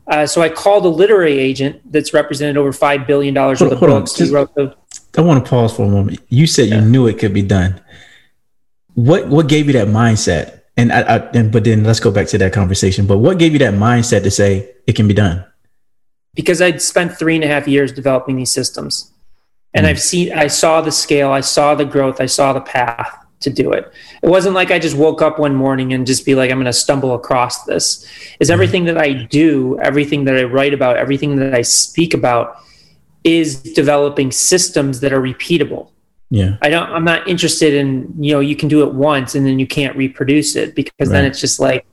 Uh, 0.08 0.26
so 0.26 0.42
I 0.42 0.50
called 0.50 0.86
a 0.86 0.90
literary 0.90 1.38
agent 1.38 1.82
that's 1.92 2.14
represented 2.14 2.58
over 2.58 2.72
five 2.72 3.06
billion 3.06 3.34
dollars 3.34 3.62
worth 3.62 3.74
of 3.74 3.80
books. 3.80 4.14
Just, 4.14 4.32
the, 4.32 4.76
I 5.18 5.22
want 5.22 5.44
to 5.44 5.50
pause 5.50 5.76
for 5.76 5.84
a 5.84 5.90
moment. 5.90 6.20
You 6.30 6.46
said 6.46 6.70
yeah. 6.70 6.76
you 6.76 6.82
knew 6.82 7.08
it 7.08 7.18
could 7.18 7.34
be 7.34 7.42
done. 7.42 7.82
What 8.94 9.28
what 9.28 9.48
gave 9.48 9.68
you 9.68 9.74
that 9.74 9.88
mindset? 9.88 10.62
And 10.78 10.92
I, 10.94 11.02
I 11.02 11.18
and 11.32 11.52
but 11.52 11.64
then 11.64 11.84
let's 11.84 12.00
go 12.00 12.12
back 12.12 12.28
to 12.28 12.38
that 12.38 12.54
conversation. 12.54 13.08
But 13.08 13.18
what 13.18 13.40
gave 13.40 13.54
you 13.54 13.60
that 13.60 13.74
mindset 13.74 14.24
to 14.24 14.32
say 14.32 14.72
it 14.86 14.96
can 14.96 15.08
be 15.08 15.16
done? 15.16 15.44
Because 16.36 16.62
I'd 16.62 16.82
spent 16.84 17.18
three 17.18 17.36
and 17.36 17.44
a 17.44 17.48
half 17.48 17.68
years 17.68 17.92
developing 17.92 18.36
these 18.36 18.52
systems, 18.52 19.12
and 19.74 19.88
mm. 19.88 19.90
I've 19.90 20.00
seen, 20.00 20.34
I 20.34 20.48
saw 20.48 20.82
the 20.82 20.92
scale, 20.92 21.32
I 21.32 21.42
saw 21.42 21.74
the 21.74 21.86
growth, 21.86 22.22
I 22.22 22.28
saw 22.28 22.54
the 22.54 22.62
path 22.62 23.12
to 23.40 23.50
do 23.50 23.72
it. 23.72 23.92
It 24.22 24.30
wasn't 24.30 24.54
like 24.54 24.70
I 24.70 24.78
just 24.78 24.96
woke 24.96 25.24
up 25.24 25.40
one 25.40 25.56
morning 25.56 25.94
and 25.94 26.06
just 26.06 26.26
be 26.26 26.36
like, 26.36 26.52
I'm 26.52 26.58
going 26.58 26.66
to 26.66 26.74
stumble 26.74 27.16
across 27.16 27.64
this. 27.64 28.08
Is 28.40 28.50
mm. 28.50 28.54
everything 28.54 28.86
that 28.86 29.00
I 29.00 29.14
do, 29.14 29.80
everything 29.80 30.26
that 30.26 30.38
I 30.38 30.44
write 30.44 30.76
about, 30.76 30.98
everything 30.98 31.38
that 31.38 31.56
I 31.56 31.64
speak 31.64 32.14
about 32.14 32.62
is 33.28 33.62
developing 33.62 34.32
systems 34.32 35.02
that 35.02 35.12
are 35.12 35.22
repeatable. 35.22 35.92
Yeah. 36.30 36.58
I 36.62 36.70
don't 36.70 36.90
I'm 36.90 37.04
not 37.04 37.28
interested 37.28 37.74
in, 37.74 38.14
you 38.18 38.34
know, 38.34 38.40
you 38.40 38.56
can 38.56 38.70
do 38.70 38.84
it 38.84 38.94
once 38.94 39.36
and 39.36 39.46
then 39.46 39.60
you 39.60 39.68
can't 39.68 39.96
reproduce 39.96 40.56
it 40.56 40.76
because 40.76 40.94
right. 41.00 41.10
then 41.10 41.26
it's 41.26 41.40
just 41.40 41.60
like 41.60 41.86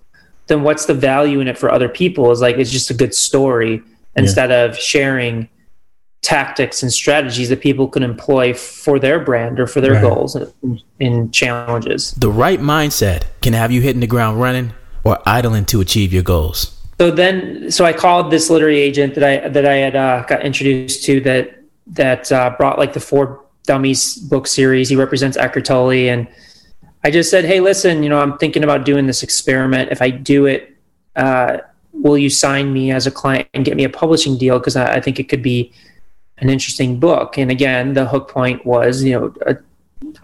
then 0.46 0.62
what's 0.62 0.86
the 0.86 0.94
value 0.94 1.40
in 1.40 1.48
it 1.48 1.58
for 1.58 1.70
other 1.70 1.88
people 1.88 2.30
is 2.30 2.40
like 2.40 2.56
it's 2.56 2.70
just 2.70 2.90
a 2.90 2.94
good 2.94 3.14
story 3.14 3.82
instead 4.16 4.50
yeah. 4.50 4.64
of 4.64 4.76
sharing 4.76 5.48
tactics 6.22 6.82
and 6.82 6.92
strategies 6.92 7.50
that 7.50 7.60
people 7.60 7.86
can 7.86 8.02
employ 8.02 8.54
for 8.54 8.98
their 8.98 9.20
brand 9.20 9.60
or 9.60 9.66
for 9.66 9.80
their 9.80 9.92
right. 9.92 10.02
goals 10.02 10.36
and, 10.98 11.32
challenges. 11.34 12.12
The 12.12 12.30
right 12.30 12.58
mindset 12.58 13.24
can 13.42 13.52
have 13.52 13.70
you 13.70 13.82
hitting 13.82 14.00
the 14.00 14.06
ground 14.06 14.40
running 14.40 14.72
or 15.04 15.20
idling 15.26 15.66
to 15.66 15.80
achieve 15.80 16.12
your 16.12 16.22
goals 16.22 16.73
so 16.98 17.10
then 17.10 17.70
so 17.70 17.84
i 17.84 17.92
called 17.92 18.30
this 18.30 18.50
literary 18.50 18.78
agent 18.78 19.14
that 19.14 19.24
i 19.24 19.48
that 19.48 19.66
i 19.66 19.74
had 19.74 19.96
uh, 19.96 20.22
got 20.24 20.42
introduced 20.42 21.04
to 21.04 21.20
that 21.20 21.60
that 21.86 22.30
uh, 22.32 22.50
brought 22.56 22.78
like 22.78 22.94
the 22.94 23.00
For 23.00 23.44
Dummies 23.66 24.16
book 24.16 24.46
series. 24.46 24.88
He 24.88 24.96
represents 24.96 25.36
Eckhart 25.36 25.64
Tolle. 25.64 26.08
And 26.08 26.28
i 27.02 27.10
just 27.10 27.30
said 27.30 27.44
hey 27.44 27.60
listen 27.60 28.02
you 28.02 28.08
know 28.08 28.20
i'm 28.20 28.36
thinking 28.38 28.64
about 28.64 28.84
doing 28.84 29.06
this 29.06 29.22
experiment. 29.22 29.90
If 29.90 30.02
i 30.02 30.10
do 30.10 30.46
it 30.46 30.76
uh, 31.16 31.58
will 31.92 32.18
you 32.18 32.28
sign 32.28 32.72
me 32.72 32.90
as 32.90 33.06
a 33.06 33.10
client 33.10 33.48
and 33.54 33.64
get 33.64 33.76
me 33.76 33.84
a 33.84 33.88
publishing 33.88 34.36
deal? 34.36 34.58
Because 34.58 34.76
I, 34.76 34.94
I, 34.96 35.00
think 35.00 35.20
it 35.20 35.28
could 35.28 35.42
be 35.42 35.72
an 36.38 36.50
interesting 36.50 36.98
book. 36.98 37.38
And 37.38 37.50
again, 37.50 37.94
the 37.94 38.06
hook 38.06 38.28
point 38.28 38.66
was, 38.66 39.04
you 39.04 39.12
know, 39.12 39.34
a, 39.46 39.56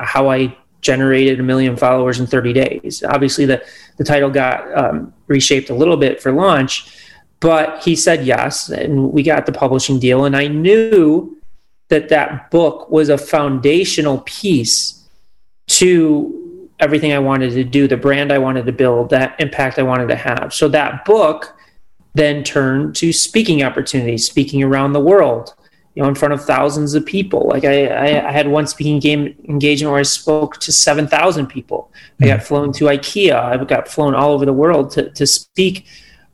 how 0.02 0.28
I 0.28 0.56
generated 0.80 1.40
a 1.40 1.42
million 1.42 1.76
followers 1.76 2.20
in 2.20 2.26
30 2.26 2.52
days. 2.52 3.02
Obviously, 3.08 3.46
the, 3.46 3.64
the 3.96 4.04
title 4.04 4.30
got 4.30 4.76
um, 4.76 5.12
reshaped 5.26 5.70
a 5.70 5.74
little 5.74 5.96
bit 5.96 6.22
for 6.22 6.32
launch, 6.32 6.96
but 7.40 7.82
he 7.82 7.96
said 7.96 8.24
yes, 8.24 8.68
and 8.68 9.12
we 9.12 9.22
got 9.22 9.46
the 9.46 9.52
publishing 9.52 9.98
deal. 9.98 10.24
And 10.24 10.36
I 10.36 10.46
knew 10.46 11.36
that 11.88 12.08
that 12.08 12.50
book 12.50 12.90
was 12.90 13.08
a 13.08 13.18
foundational 13.18 14.18
piece 14.18 15.08
to 15.66 16.68
everything 16.78 17.12
I 17.12 17.18
wanted 17.18 17.50
to 17.52 17.64
do, 17.64 17.86
the 17.86 17.96
brand 17.96 18.32
I 18.32 18.38
wanted 18.38 18.66
to 18.66 18.72
build, 18.72 19.10
that 19.10 19.38
impact 19.38 19.78
I 19.78 19.82
wanted 19.82 20.08
to 20.08 20.16
have. 20.16 20.52
So 20.54 20.68
that 20.68 21.04
book 21.04 21.54
then 22.14 22.42
turned 22.42 22.96
to 22.96 23.12
speaking 23.12 23.62
opportunities, 23.62 24.26
speaking 24.26 24.62
around 24.62 24.92
the 24.92 25.00
world, 25.00 25.54
you 25.94 26.02
know, 26.02 26.08
in 26.08 26.14
front 26.14 26.32
of 26.32 26.44
thousands 26.44 26.94
of 26.94 27.04
people. 27.04 27.48
Like 27.48 27.64
I, 27.64 27.86
I, 27.86 28.28
I 28.28 28.32
had 28.32 28.48
one 28.48 28.66
speaking 28.66 29.00
game 29.00 29.34
engagement 29.48 29.90
where 29.90 30.00
I 30.00 30.04
spoke 30.04 30.58
to 30.58 30.72
7,000 30.72 31.46
people. 31.46 31.92
I 32.20 32.26
got 32.26 32.40
hmm. 32.40 32.44
flown 32.44 32.72
to 32.74 32.84
IKEA. 32.84 33.34
I 33.34 33.62
got 33.64 33.88
flown 33.88 34.14
all 34.14 34.32
over 34.32 34.44
the 34.44 34.52
world 34.52 34.90
to, 34.92 35.10
to 35.10 35.26
speak 35.26 35.86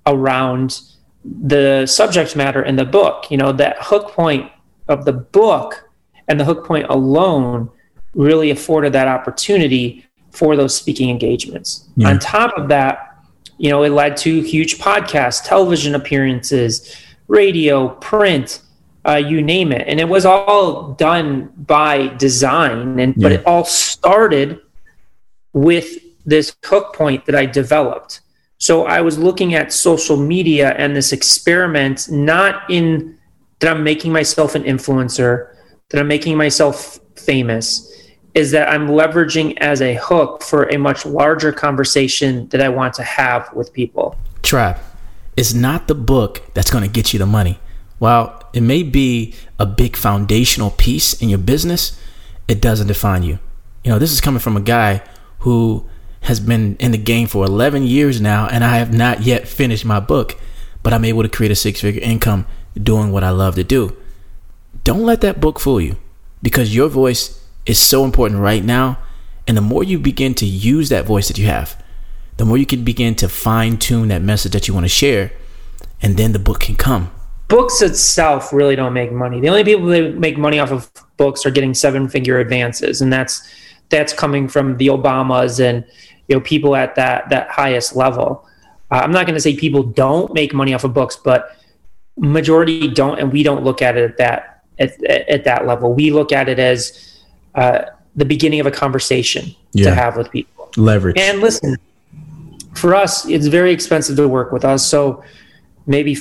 around 0.06 0.80
the 1.25 1.86
subject 1.86 2.36
matter 2.36 2.62
in 2.62 2.76
the 2.76 2.84
book. 2.84 3.30
You 3.30 3.38
know, 3.38 3.52
that 3.52 3.76
hook 3.80 4.12
point 4.12 4.50
of 4.88 5.04
the 5.04 5.12
book 5.12 5.88
and 6.28 6.38
the 6.38 6.44
hook 6.44 6.66
point 6.66 6.86
alone 6.88 7.70
really 8.14 8.50
afforded 8.50 8.92
that 8.92 9.08
opportunity 9.08 10.04
for 10.30 10.56
those 10.56 10.75
speaking 10.75 11.10
engagements. 11.10 11.88
Yeah. 11.96 12.10
On 12.10 12.18
top 12.18 12.56
of 12.58 12.68
that, 12.68 13.22
you 13.58 13.70
know, 13.70 13.82
it 13.82 13.90
led 13.90 14.16
to 14.18 14.42
huge 14.42 14.78
podcasts, 14.78 15.42
television 15.42 15.94
appearances, 15.94 16.94
radio, 17.28 17.88
print, 17.88 18.60
uh, 19.06 19.16
you 19.16 19.42
name 19.42 19.72
it. 19.72 19.86
And 19.86 20.00
it 20.00 20.08
was 20.08 20.25
all 20.25 20.92
done 20.94 21.52
by 21.56 22.08
design. 22.16 22.98
And 22.98 23.14
yeah. 23.16 23.22
but 23.22 23.32
it 23.32 23.46
all 23.46 23.64
started 23.64 24.60
with 25.52 25.98
this 26.25 26.56
hook 26.64 26.94
point 26.94 27.25
that 27.26 27.34
I 27.34 27.46
developed. 27.46 28.20
So 28.58 28.86
I 28.86 29.00
was 29.00 29.18
looking 29.18 29.54
at 29.54 29.72
social 29.72 30.16
media 30.16 30.75
and 30.76 30.96
this 30.96 31.12
experiment, 31.12 32.10
not 32.10 32.68
in 32.70 33.16
that 33.60 33.70
I'm 33.70 33.84
making 33.84 34.12
myself 34.12 34.54
an 34.54 34.64
influencer, 34.64 35.54
that 35.90 36.00
I'm 36.00 36.08
making 36.08 36.36
myself 36.36 36.98
famous, 37.16 37.92
is 38.34 38.50
that 38.50 38.68
I'm 38.68 38.88
leveraging 38.88 39.56
as 39.58 39.80
a 39.80 39.94
hook 39.94 40.42
for 40.42 40.64
a 40.64 40.76
much 40.76 41.06
larger 41.06 41.52
conversation 41.52 42.48
that 42.48 42.60
I 42.60 42.68
want 42.68 42.92
to 42.94 43.02
have 43.02 43.50
with 43.54 43.72
people. 43.72 44.16
Trap, 44.42 44.82
it's 45.36 45.54
not 45.54 45.88
the 45.88 45.94
book 45.94 46.42
that's 46.52 46.70
going 46.70 46.84
to 46.84 46.90
get 46.90 47.12
you 47.12 47.18
the 47.18 47.26
money. 47.26 47.58
While 47.98 48.45
it 48.56 48.62
may 48.62 48.82
be 48.82 49.34
a 49.58 49.66
big 49.66 49.96
foundational 49.96 50.70
piece 50.70 51.20
in 51.20 51.28
your 51.28 51.38
business, 51.38 51.98
it 52.48 52.60
doesn't 52.60 52.86
define 52.86 53.22
you. 53.22 53.38
You 53.84 53.92
know, 53.92 53.98
this 53.98 54.12
is 54.12 54.20
coming 54.20 54.40
from 54.40 54.56
a 54.56 54.60
guy 54.60 55.02
who 55.40 55.86
has 56.22 56.40
been 56.40 56.76
in 56.76 56.90
the 56.90 56.98
game 56.98 57.28
for 57.28 57.44
11 57.44 57.84
years 57.84 58.20
now, 58.20 58.48
and 58.48 58.64
I 58.64 58.78
have 58.78 58.92
not 58.92 59.22
yet 59.22 59.46
finished 59.46 59.84
my 59.84 60.00
book, 60.00 60.38
but 60.82 60.92
I'm 60.92 61.04
able 61.04 61.22
to 61.22 61.28
create 61.28 61.52
a 61.52 61.56
six 61.56 61.80
figure 61.80 62.02
income 62.02 62.46
doing 62.75 63.12
what 63.12 63.25
I 63.25 63.30
love 63.30 63.54
to 63.56 63.64
do. 63.64 63.96
Don't 64.84 65.04
let 65.04 65.20
that 65.20 65.40
book 65.40 65.60
fool 65.60 65.80
you 65.80 65.96
because 66.42 66.75
your 66.75 66.88
voice 66.88 67.44
is 67.66 67.78
so 67.78 68.04
important 68.04 68.40
right 68.40 68.64
now. 68.64 68.98
And 69.46 69.56
the 69.56 69.62
more 69.62 69.84
you 69.84 69.98
begin 69.98 70.34
to 70.34 70.46
use 70.46 70.88
that 70.88 71.04
voice 71.04 71.28
that 71.28 71.38
you 71.38 71.46
have, 71.46 71.82
the 72.36 72.44
more 72.44 72.56
you 72.56 72.66
can 72.66 72.84
begin 72.84 73.14
to 73.16 73.28
fine 73.28 73.78
tune 73.78 74.08
that 74.08 74.22
message 74.22 74.52
that 74.52 74.66
you 74.66 74.75
want 74.75 74.84
to 74.84 74.88
share, 74.88 75.32
and 76.02 76.16
then 76.16 76.32
the 76.32 76.38
book 76.38 76.60
can 76.60 76.76
come. 76.76 77.10
Books 77.48 77.80
itself 77.80 78.52
really 78.52 78.74
don't 78.74 78.92
make 78.92 79.12
money. 79.12 79.40
The 79.40 79.48
only 79.48 79.64
people 79.64 79.86
that 79.86 80.16
make 80.16 80.36
money 80.36 80.58
off 80.58 80.72
of 80.72 80.90
books 81.16 81.46
are 81.46 81.50
getting 81.50 81.74
seven 81.74 82.08
figure 82.08 82.38
advances, 82.38 83.00
and 83.00 83.12
that's 83.12 83.48
that's 83.88 84.12
coming 84.12 84.48
from 84.48 84.76
the 84.78 84.88
Obamas 84.88 85.60
and 85.60 85.84
you 86.28 86.36
know 86.36 86.40
people 86.40 86.74
at 86.74 86.94
that 86.96 87.28
that 87.30 87.48
highest 87.50 87.94
level. 87.94 88.46
Uh, 88.90 88.96
I'm 88.96 89.12
not 89.12 89.26
going 89.26 89.34
to 89.34 89.40
say 89.40 89.56
people 89.56 89.82
don't 89.82 90.32
make 90.34 90.54
money 90.54 90.74
off 90.74 90.84
of 90.84 90.94
books, 90.94 91.16
but 91.16 91.56
majority 92.16 92.88
don't, 92.88 93.18
and 93.18 93.32
we 93.32 93.42
don't 93.42 93.64
look 93.64 93.82
at 93.82 93.96
it 93.96 94.10
at 94.10 94.16
that 94.16 94.64
at, 94.78 95.04
at 95.04 95.44
that 95.44 95.66
level. 95.66 95.92
We 95.92 96.10
look 96.10 96.32
at 96.32 96.48
it 96.48 96.58
as 96.58 97.22
uh, 97.54 97.82
the 98.14 98.24
beginning 98.24 98.60
of 98.60 98.66
a 98.66 98.70
conversation 98.70 99.54
yeah. 99.72 99.90
to 99.90 99.94
have 99.94 100.16
with 100.16 100.30
people. 100.30 100.70
Leverage. 100.76 101.18
And 101.18 101.40
listen, 101.40 101.76
for 102.74 102.94
us, 102.94 103.26
it's 103.26 103.46
very 103.46 103.72
expensive 103.72 104.16
to 104.16 104.28
work 104.28 104.52
with 104.52 104.64
us. 104.64 104.86
So 104.86 105.22
maybe 105.86 106.16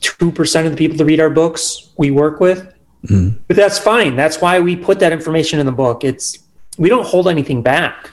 two 0.00 0.32
percent 0.32 0.66
of 0.66 0.72
the 0.72 0.78
people 0.78 0.96
that 0.96 1.04
read 1.04 1.20
our 1.20 1.30
books 1.30 1.90
we 1.96 2.10
work 2.10 2.40
with. 2.40 2.72
Mm. 3.06 3.38
But 3.46 3.56
that's 3.56 3.78
fine. 3.78 4.16
That's 4.16 4.40
why 4.40 4.60
we 4.60 4.76
put 4.76 4.98
that 5.00 5.12
information 5.12 5.60
in 5.60 5.66
the 5.66 5.72
book. 5.72 6.04
It's 6.04 6.38
we 6.78 6.88
don't 6.88 7.06
hold 7.06 7.28
anything 7.28 7.62
back. 7.62 8.10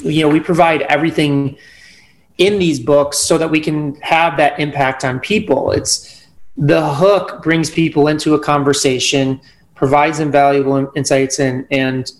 You 0.00 0.22
know, 0.22 0.28
we 0.28 0.40
provide 0.40 0.82
everything 0.82 1.56
in 2.38 2.58
these 2.58 2.78
books 2.78 3.18
so 3.18 3.38
that 3.38 3.50
we 3.50 3.60
can 3.60 3.94
have 3.96 4.36
that 4.36 4.58
impact 4.60 5.04
on 5.04 5.20
people. 5.20 5.72
It's 5.72 6.26
the 6.56 6.86
hook 6.86 7.42
brings 7.42 7.70
people 7.70 8.08
into 8.08 8.34
a 8.34 8.38
conversation, 8.38 9.40
provides 9.74 10.18
them 10.18 10.30
valuable 10.30 10.90
insights 10.94 11.38
and, 11.38 11.66
and 11.70 12.10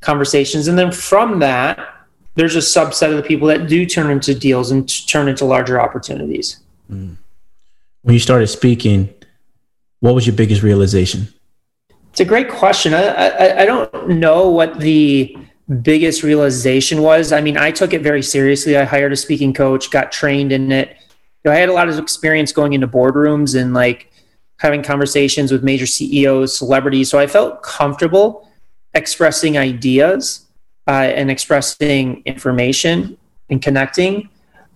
conversations. 0.00 0.68
And 0.68 0.78
then 0.78 0.92
from 0.92 1.38
that, 1.40 2.06
there's 2.34 2.56
a 2.56 2.60
subset 2.60 3.10
of 3.10 3.16
the 3.16 3.22
people 3.22 3.48
that 3.48 3.68
do 3.68 3.84
turn 3.86 4.10
into 4.10 4.34
deals 4.34 4.70
and 4.70 4.88
turn 5.08 5.28
into 5.28 5.44
larger 5.44 5.80
opportunities. 5.80 6.60
Mm. 6.90 7.16
When 8.02 8.14
you 8.14 8.20
started 8.20 8.46
speaking, 8.48 9.12
what 10.00 10.14
was 10.14 10.26
your 10.26 10.34
biggest 10.34 10.62
realization? 10.62 11.28
It's 12.10 12.20
a 12.20 12.24
great 12.24 12.48
question. 12.48 12.94
I, 12.94 13.02
I, 13.02 13.62
I 13.62 13.64
don't 13.64 14.08
know 14.08 14.48
what 14.48 14.80
the 14.80 15.36
biggest 15.82 16.22
realization 16.22 17.00
was. 17.00 17.32
I 17.32 17.40
mean 17.40 17.56
i 17.56 17.70
took 17.70 17.92
it 17.92 18.02
very 18.02 18.22
seriously. 18.22 18.76
I 18.76 18.84
hired 18.84 19.12
a 19.12 19.16
speaking 19.16 19.54
coach 19.54 19.90
got 19.90 20.10
trained 20.10 20.50
in 20.50 20.72
it. 20.72 20.96
You 21.44 21.50
know, 21.50 21.52
i 21.52 21.54
had 21.54 21.68
a 21.68 21.72
lot 21.72 21.88
of 21.88 21.98
experience 21.98 22.52
going 22.52 22.72
into 22.72 22.88
boardrooms 22.88 23.58
and 23.58 23.72
like 23.72 24.10
having 24.58 24.82
conversations 24.82 25.52
with 25.52 25.62
major 25.62 25.86
ceos 25.86 26.58
celebrities. 26.58 27.08
So 27.08 27.18
i 27.18 27.26
felt 27.26 27.62
comfortable 27.62 28.48
expressing 28.94 29.56
ideas 29.56 30.46
uh, 30.88 30.90
and 30.90 31.30
expressing 31.30 32.22
information 32.26 33.16
and 33.48 33.62
connecting. 33.62 34.28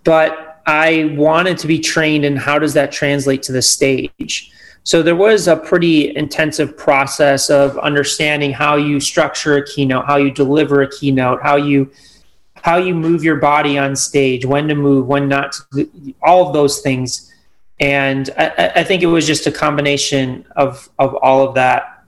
But 0.05 0.54
i 0.67 1.13
wanted 1.17 1.59
to 1.59 1.67
be 1.67 1.79
trained 1.79 2.25
in 2.25 2.37
how 2.37 2.59
does 2.59 2.75
that 2.75 2.91
translate 2.93 3.43
to 3.43 3.53
the 3.53 3.63
stage 3.63 4.53
so 4.85 5.03
there 5.03 5.17
was 5.17 5.49
a 5.49 5.57
pretty 5.57 6.15
intensive 6.15 6.77
process 6.77 7.49
of 7.49 7.79
understanding 7.79 8.53
how 8.53 8.77
you 8.77 9.01
structure 9.01 9.57
a 9.57 9.67
keynote, 9.67 10.05
how 10.05 10.17
you 10.17 10.31
deliver 10.31 10.83
a 10.83 10.91
keynote, 10.91 11.43
how 11.43 11.57
you 11.57 11.91
how 12.63 12.77
you 12.77 12.95
move 12.95 13.25
your 13.25 13.37
body 13.37 13.77
on 13.77 13.95
stage, 13.97 14.47
when 14.47 14.69
to 14.69 14.75
move, 14.75 15.07
when 15.07 15.29
not, 15.29 15.55
to, 15.75 16.15
all 16.23 16.47
of 16.47 16.55
those 16.55 16.81
things. 16.81 17.31
And 17.79 18.31
I, 18.39 18.73
I 18.77 18.85
think 18.85 19.03
it 19.03 19.07
was 19.07 19.27
just 19.27 19.47
a 19.47 19.53
combination 19.53 20.45
of 20.55 20.91
of 20.99 21.15
all 21.17 21.49
of 21.49 21.55
that 21.55 22.05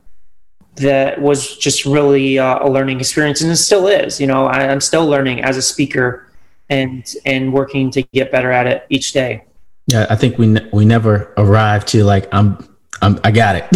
that 0.76 1.18
was 1.18 1.56
just 1.56 1.86
really 1.86 2.38
uh, 2.38 2.58
a 2.60 2.68
learning 2.68 3.00
experience, 3.00 3.40
and 3.40 3.50
it 3.50 3.56
still 3.56 3.88
is. 3.88 4.20
You 4.20 4.26
know, 4.26 4.46
I, 4.46 4.68
I'm 4.68 4.82
still 4.82 5.06
learning 5.06 5.42
as 5.42 5.56
a 5.56 5.62
speaker 5.62 6.25
and 6.68 7.14
and 7.24 7.52
working 7.52 7.90
to 7.92 8.02
get 8.02 8.32
better 8.32 8.50
at 8.50 8.66
it 8.66 8.86
each 8.88 9.12
day. 9.12 9.44
Yeah, 9.86 10.06
I 10.10 10.16
think 10.16 10.38
we 10.38 10.46
ne- 10.46 10.68
we 10.72 10.84
never 10.84 11.32
arrive 11.36 11.86
to 11.86 12.04
like 12.04 12.28
I'm, 12.32 12.58
I'm 13.02 13.20
I 13.22 13.30
got 13.30 13.56
it. 13.56 13.66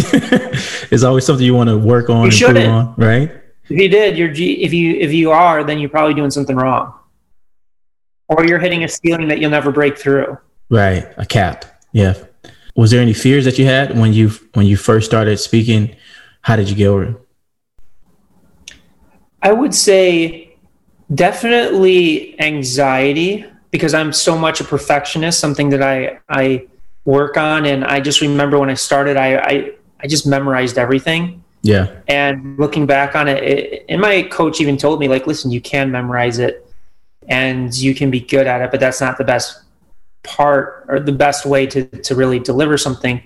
it's 0.91 1.03
always 1.03 1.25
something 1.25 1.45
you 1.45 1.55
want 1.55 1.69
to 1.69 1.77
work 1.77 2.09
on, 2.09 2.29
you 2.29 2.47
improve 2.47 2.67
on, 2.67 2.93
right? 2.97 3.31
If 3.63 3.79
you 3.79 3.89
did, 3.89 4.17
you're 4.17 4.33
G- 4.33 4.63
if 4.63 4.73
you 4.73 4.95
if 4.95 5.13
you 5.13 5.31
are, 5.31 5.63
then 5.63 5.79
you're 5.79 5.89
probably 5.89 6.13
doing 6.13 6.31
something 6.31 6.55
wrong, 6.55 6.93
or 8.27 8.45
you're 8.45 8.59
hitting 8.59 8.83
a 8.83 8.89
ceiling 8.89 9.29
that 9.29 9.39
you'll 9.39 9.51
never 9.51 9.71
break 9.71 9.97
through. 9.97 10.37
Right, 10.69 11.07
a 11.17 11.25
cap. 11.25 11.65
Yeah. 11.93 12.15
Was 12.75 12.91
there 12.91 13.01
any 13.01 13.13
fears 13.13 13.45
that 13.45 13.59
you 13.59 13.65
had 13.65 13.97
when 13.97 14.13
you 14.13 14.31
when 14.53 14.65
you 14.65 14.77
first 14.77 15.05
started 15.05 15.37
speaking? 15.37 15.95
How 16.41 16.55
did 16.55 16.69
you 16.69 16.75
get 16.75 16.87
over 16.87 17.03
it? 17.03 17.15
I 19.41 19.51
would 19.51 19.73
say 19.73 20.50
definitely 21.13 22.39
anxiety 22.39 23.45
because 23.71 23.93
I'm 23.93 24.13
so 24.13 24.37
much 24.37 24.61
a 24.61 24.63
perfectionist, 24.63 25.39
something 25.39 25.69
that 25.69 25.81
I 25.81 26.19
I 26.29 26.67
work 27.05 27.37
on. 27.37 27.65
And 27.65 27.83
I 27.83 27.99
just 27.99 28.21
remember 28.21 28.59
when 28.59 28.69
I 28.69 28.75
started, 28.75 29.17
I 29.17 29.37
I, 29.37 29.71
I 30.01 30.07
just 30.07 30.27
memorized 30.27 30.77
everything. 30.77 31.43
Yeah. 31.63 31.91
And 32.07 32.57
looking 32.57 32.85
back 32.85 33.15
on 33.15 33.27
it, 33.27 33.43
it, 33.43 33.85
and 33.87 34.01
my 34.01 34.23
coach 34.23 34.59
even 34.61 34.77
told 34.77 34.99
me 34.99 35.07
like, 35.07 35.27
listen, 35.27 35.51
you 35.51 35.61
can 35.61 35.91
memorize 35.91 36.39
it, 36.39 36.65
and 37.27 37.75
you 37.75 37.93
can 37.93 38.09
be 38.09 38.19
good 38.19 38.47
at 38.47 38.61
it, 38.61 38.71
but 38.71 38.79
that's 38.79 38.99
not 38.99 39.17
the 39.17 39.23
best 39.23 39.61
part 40.23 40.85
or 40.87 40.99
the 40.99 41.11
best 41.11 41.45
way 41.45 41.65
to 41.67 41.85
to 41.85 42.15
really 42.15 42.39
deliver 42.39 42.77
something. 42.77 43.21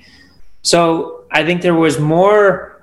So 0.61 1.25
I 1.31 1.45
think 1.45 1.61
there 1.61 1.75
was 1.75 1.99
more 1.99 2.74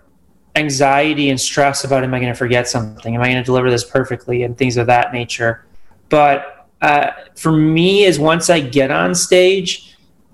anxiety 0.57 1.31
and 1.31 1.41
stress 1.41 1.85
about 1.85 2.05
am 2.05 2.13
I 2.15 2.21
going 2.21 2.33
to 2.33 2.39
forget 2.39 2.69
something? 2.69 3.15
Am 3.15 3.23
I 3.23 3.27
going 3.27 3.39
to 3.39 3.45
deliver 3.45 3.71
this 3.71 3.85
perfectly 3.85 4.43
and 4.43 4.57
things 4.57 4.77
of 4.77 4.87
that 4.87 5.13
nature? 5.13 5.65
But 6.09 6.69
uh, 6.81 7.13
for 7.37 7.53
me 7.53 8.05
is 8.05 8.19
once 8.19 8.51
I 8.51 8.61
get 8.61 8.91
on 8.91 9.15
stage, 9.15 9.93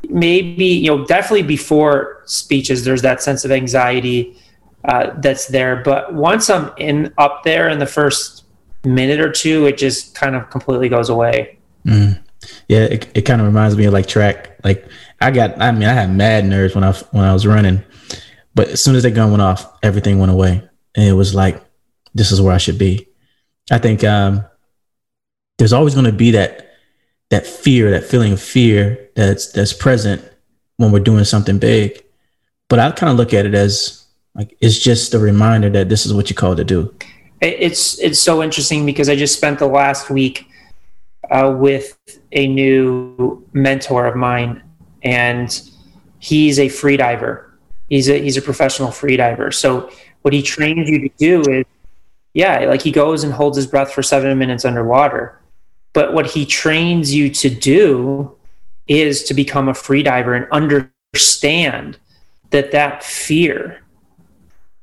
maybe 0.08 0.64
you 0.64 0.86
know 0.88 1.04
definitely 1.04 1.42
before 1.42 2.22
speeches 2.24 2.84
there's 2.84 3.02
that 3.02 3.22
sense 3.22 3.44
of 3.44 3.50
anxiety 3.50 4.36
uh, 4.84 5.10
that's 5.18 5.46
there 5.46 5.76
but 5.82 6.14
once 6.14 6.48
i'm 6.48 6.70
in 6.78 7.12
up 7.18 7.42
there 7.42 7.68
in 7.68 7.78
the 7.78 7.86
first 7.86 8.44
minute 8.84 9.20
or 9.20 9.30
two 9.30 9.66
it 9.66 9.76
just 9.76 10.14
kind 10.14 10.36
of 10.36 10.48
completely 10.50 10.88
goes 10.88 11.08
away 11.08 11.58
mm. 11.84 12.18
yeah 12.68 12.80
it, 12.80 13.08
it 13.14 13.22
kind 13.22 13.40
of 13.40 13.46
reminds 13.46 13.76
me 13.76 13.84
of 13.84 13.92
like 13.92 14.06
track 14.06 14.56
like 14.64 14.86
i 15.20 15.30
got 15.30 15.60
i 15.60 15.70
mean 15.72 15.88
i 15.88 15.92
had 15.92 16.10
mad 16.10 16.44
nerves 16.44 16.74
when 16.74 16.84
i 16.84 16.92
when 17.10 17.24
i 17.24 17.32
was 17.32 17.46
running 17.46 17.82
but 18.58 18.68
as 18.68 18.82
soon 18.82 18.96
as 18.96 19.04
they 19.04 19.10
gun 19.10 19.30
went 19.30 19.42
off 19.42 19.72
everything 19.82 20.18
went 20.18 20.32
away 20.32 20.62
and 20.96 21.08
it 21.08 21.12
was 21.12 21.34
like 21.34 21.62
this 22.14 22.32
is 22.32 22.42
where 22.42 22.54
i 22.54 22.58
should 22.58 22.78
be 22.78 23.06
i 23.70 23.78
think 23.78 24.02
um 24.02 24.44
there's 25.58 25.72
always 25.72 25.94
going 25.94 26.06
to 26.06 26.12
be 26.12 26.30
that 26.30 26.68
that 27.30 27.46
fear, 27.46 27.90
that 27.90 28.04
feeling 28.04 28.32
of 28.32 28.40
fear 28.40 29.10
that's 29.14 29.52
that's 29.52 29.72
present 29.72 30.22
when 30.76 30.92
we're 30.92 31.00
doing 31.00 31.24
something 31.24 31.58
big. 31.58 32.02
But 32.68 32.78
I 32.78 32.90
kind 32.92 33.10
of 33.10 33.18
look 33.18 33.34
at 33.34 33.44
it 33.44 33.54
as 33.54 34.06
like 34.34 34.56
it's 34.60 34.78
just 34.78 35.12
a 35.14 35.18
reminder 35.18 35.68
that 35.70 35.88
this 35.88 36.06
is 36.06 36.14
what 36.14 36.30
you're 36.30 36.36
called 36.36 36.56
to 36.58 36.64
do. 36.64 36.94
It's 37.40 37.98
it's 37.98 38.20
so 38.20 38.42
interesting 38.42 38.86
because 38.86 39.08
I 39.08 39.16
just 39.16 39.36
spent 39.36 39.58
the 39.58 39.66
last 39.66 40.10
week 40.10 40.46
uh, 41.30 41.54
with 41.56 41.98
a 42.32 42.46
new 42.46 43.46
mentor 43.52 44.06
of 44.06 44.16
mine, 44.16 44.62
and 45.02 45.60
he's 46.18 46.58
a 46.58 46.68
free 46.68 46.96
diver. 46.96 47.47
He's 47.88 48.08
a 48.08 48.20
he's 48.20 48.36
a 48.36 48.42
professional 48.42 48.90
free 48.90 49.16
diver. 49.16 49.50
So 49.50 49.90
what 50.22 50.34
he 50.34 50.42
trains 50.42 50.88
you 50.90 51.08
to 51.08 51.14
do 51.16 51.40
is, 51.50 51.64
yeah, 52.34 52.60
like 52.66 52.82
he 52.82 52.90
goes 52.90 53.24
and 53.24 53.32
holds 53.32 53.56
his 53.56 53.66
breath 53.66 53.92
for 53.92 54.02
seven 54.02 54.36
minutes 54.38 54.64
underwater 54.64 55.38
but 55.92 56.12
what 56.12 56.26
he 56.26 56.46
trains 56.46 57.14
you 57.14 57.28
to 57.30 57.50
do 57.50 58.36
is 58.86 59.24
to 59.24 59.34
become 59.34 59.68
a 59.68 59.72
freediver 59.72 60.36
and 60.36 60.46
understand 60.52 61.98
that 62.50 62.70
that 62.70 63.02
fear, 63.02 63.82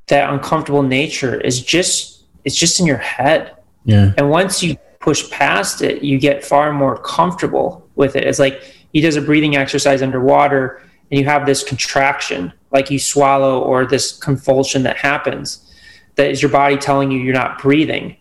that 0.08 0.30
uncomfortable 0.32 0.84
nature 0.84 1.40
is 1.40 1.62
just 1.62 2.24
it's 2.44 2.56
just 2.56 2.80
in 2.80 2.86
your 2.86 2.98
head. 2.98 3.56
Yeah. 3.86 4.12
And 4.18 4.30
once 4.30 4.62
you 4.62 4.78
push 5.00 5.30
past 5.32 5.82
it, 5.82 6.04
you 6.04 6.20
get 6.20 6.44
far 6.44 6.74
more 6.74 6.98
comfortable 6.98 7.88
with 7.96 8.16
it. 8.16 8.26
It's 8.26 8.40
like 8.40 8.62
he 8.92 9.02
does 9.02 9.16
a 9.16 9.22
breathing 9.22 9.56
exercise 9.56 10.02
underwater 10.02 10.84
and 11.12 11.20
you 11.20 11.26
have 11.26 11.46
this 11.46 11.64
contraction, 11.64 12.52
like 12.72 12.90
you 12.90 13.00
swallow 13.00 13.62
or 13.62 13.86
this 13.86 14.18
convulsion 14.18 14.84
that 14.84 14.98
happens. 14.98 15.62
That 16.16 16.32
is 16.32 16.42
your 16.42 16.52
body 16.52 16.78
telling 16.78 17.12
you 17.12 17.20
you're 17.20 17.34
not 17.34 17.62
breathing 17.62 18.18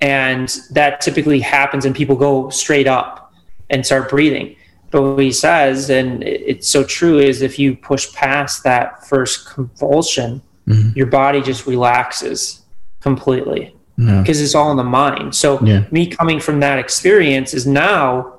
and 0.00 0.58
that 0.70 1.00
typically 1.00 1.40
happens 1.40 1.84
and 1.84 1.94
people 1.94 2.16
go 2.16 2.50
straight 2.50 2.86
up 2.86 3.32
and 3.70 3.84
start 3.84 4.10
breathing 4.10 4.54
but 4.90 5.02
what 5.02 5.22
he 5.22 5.32
says 5.32 5.90
and 5.90 6.22
it's 6.22 6.68
so 6.68 6.84
true 6.84 7.18
is 7.18 7.42
if 7.42 7.58
you 7.58 7.74
push 7.74 8.12
past 8.12 8.62
that 8.64 9.06
first 9.06 9.48
convulsion 9.48 10.42
mm-hmm. 10.68 10.90
your 10.96 11.06
body 11.06 11.40
just 11.40 11.66
relaxes 11.66 12.62
completely 13.00 13.74
because 13.96 14.38
yeah. 14.38 14.44
it's 14.44 14.54
all 14.54 14.70
in 14.70 14.76
the 14.76 14.84
mind 14.84 15.34
so 15.34 15.60
yeah. 15.64 15.84
me 15.90 16.06
coming 16.06 16.38
from 16.38 16.60
that 16.60 16.78
experience 16.78 17.54
is 17.54 17.66
now 17.66 18.38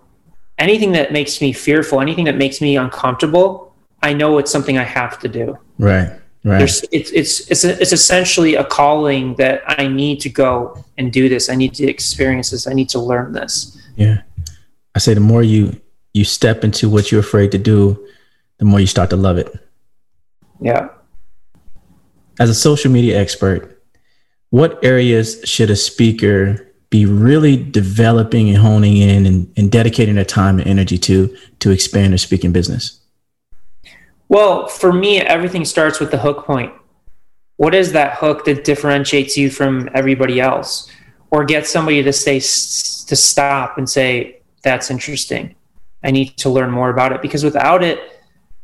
anything 0.60 0.92
that 0.92 1.12
makes 1.12 1.42
me 1.42 1.52
fearful 1.52 2.00
anything 2.00 2.26
that 2.26 2.38
makes 2.38 2.62
me 2.62 2.78
uncomfortable 2.78 3.65
i 4.06 4.14
know 4.14 4.38
it's 4.38 4.52
something 4.52 4.78
i 4.78 4.84
have 4.84 5.20
to 5.20 5.28
do 5.28 5.58
right 5.78 6.10
Right. 6.46 6.60
There's, 6.60 6.86
it's 6.92 7.10
it's 7.10 7.50
it's 7.50 7.64
a, 7.64 7.82
it's 7.82 7.92
essentially 7.92 8.54
a 8.54 8.64
calling 8.64 9.34
that 9.38 9.64
I 9.66 9.88
need 9.88 10.20
to 10.22 10.30
go 10.30 10.86
and 10.96 11.12
do 11.12 11.28
this. 11.28 11.50
I 11.50 11.56
need 11.56 11.74
to 11.74 11.88
experience 11.88 12.52
this. 12.52 12.68
I 12.68 12.74
need 12.74 12.88
to 12.90 13.00
learn 13.00 13.34
this. 13.34 13.82
Yeah, 13.96 14.22
I 14.94 15.00
say 15.00 15.16
the 15.16 15.22
more 15.22 15.42
you 15.42 15.82
you 16.14 16.24
step 16.24 16.64
into 16.64 16.88
what 16.88 17.12
you're 17.12 17.20
afraid 17.20 17.52
to 17.54 17.58
do, 17.58 18.08
the 18.60 18.66
more 18.66 18.80
you 18.80 18.86
start 18.86 19.10
to 19.10 19.16
love 19.16 19.40
it. 19.40 19.52
Yeah. 20.62 20.90
As 22.40 22.52
a 22.52 22.54
social 22.54 22.92
media 22.92 23.20
expert, 23.20 23.82
what 24.52 24.78
areas 24.86 25.42
should 25.46 25.72
a 25.72 25.76
speaker 25.76 26.72
be 26.92 27.08
really 27.08 27.58
developing 27.58 28.50
and 28.50 28.58
honing 28.60 28.98
in 28.98 29.26
and, 29.26 29.52
and 29.58 29.72
dedicating 29.72 30.14
their 30.14 30.26
time 30.26 30.60
and 30.60 30.68
energy 30.68 31.00
to 31.00 31.36
to 31.58 31.72
expand 31.72 32.14
their 32.14 32.20
speaking 32.20 32.52
business? 32.52 33.00
Well, 34.28 34.68
for 34.68 34.92
me, 34.92 35.20
everything 35.20 35.66
starts 35.66 36.00
with 36.00 36.12
the 36.12 36.18
hook 36.18 36.46
point. 36.46 36.74
What 37.58 37.76
is 37.76 37.92
that 37.94 38.16
hook 38.16 38.46
that 38.46 38.64
differentiates 38.64 39.38
you 39.38 39.50
from 39.50 39.90
everybody 39.94 40.42
else? 40.42 40.90
Or 41.32 41.44
get 41.44 41.68
somebody 41.68 42.02
to 42.04 42.14
say 42.14 42.40
to 42.40 43.16
stop 43.16 43.78
and 43.78 43.90
say, 43.90 44.42
"That's 44.64 44.90
interesting. 44.90 45.56
I 46.04 46.12
need 46.12 46.38
to 46.38 46.50
learn 46.50 46.72
more 46.72 46.90
about 46.90 47.12
it." 47.12 47.22
Because 47.22 47.44
without 47.44 47.84
it, 47.84 48.00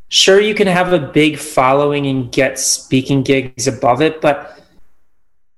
sure 0.10 0.40
you 0.40 0.54
can 0.54 0.68
have 0.68 0.94
a 0.94 1.00
big 1.00 1.38
following 1.38 2.08
and 2.08 2.32
get 2.32 2.60
speaking 2.60 3.24
gigs 3.24 3.68
above 3.68 4.02
it, 4.02 4.22
but 4.22 4.62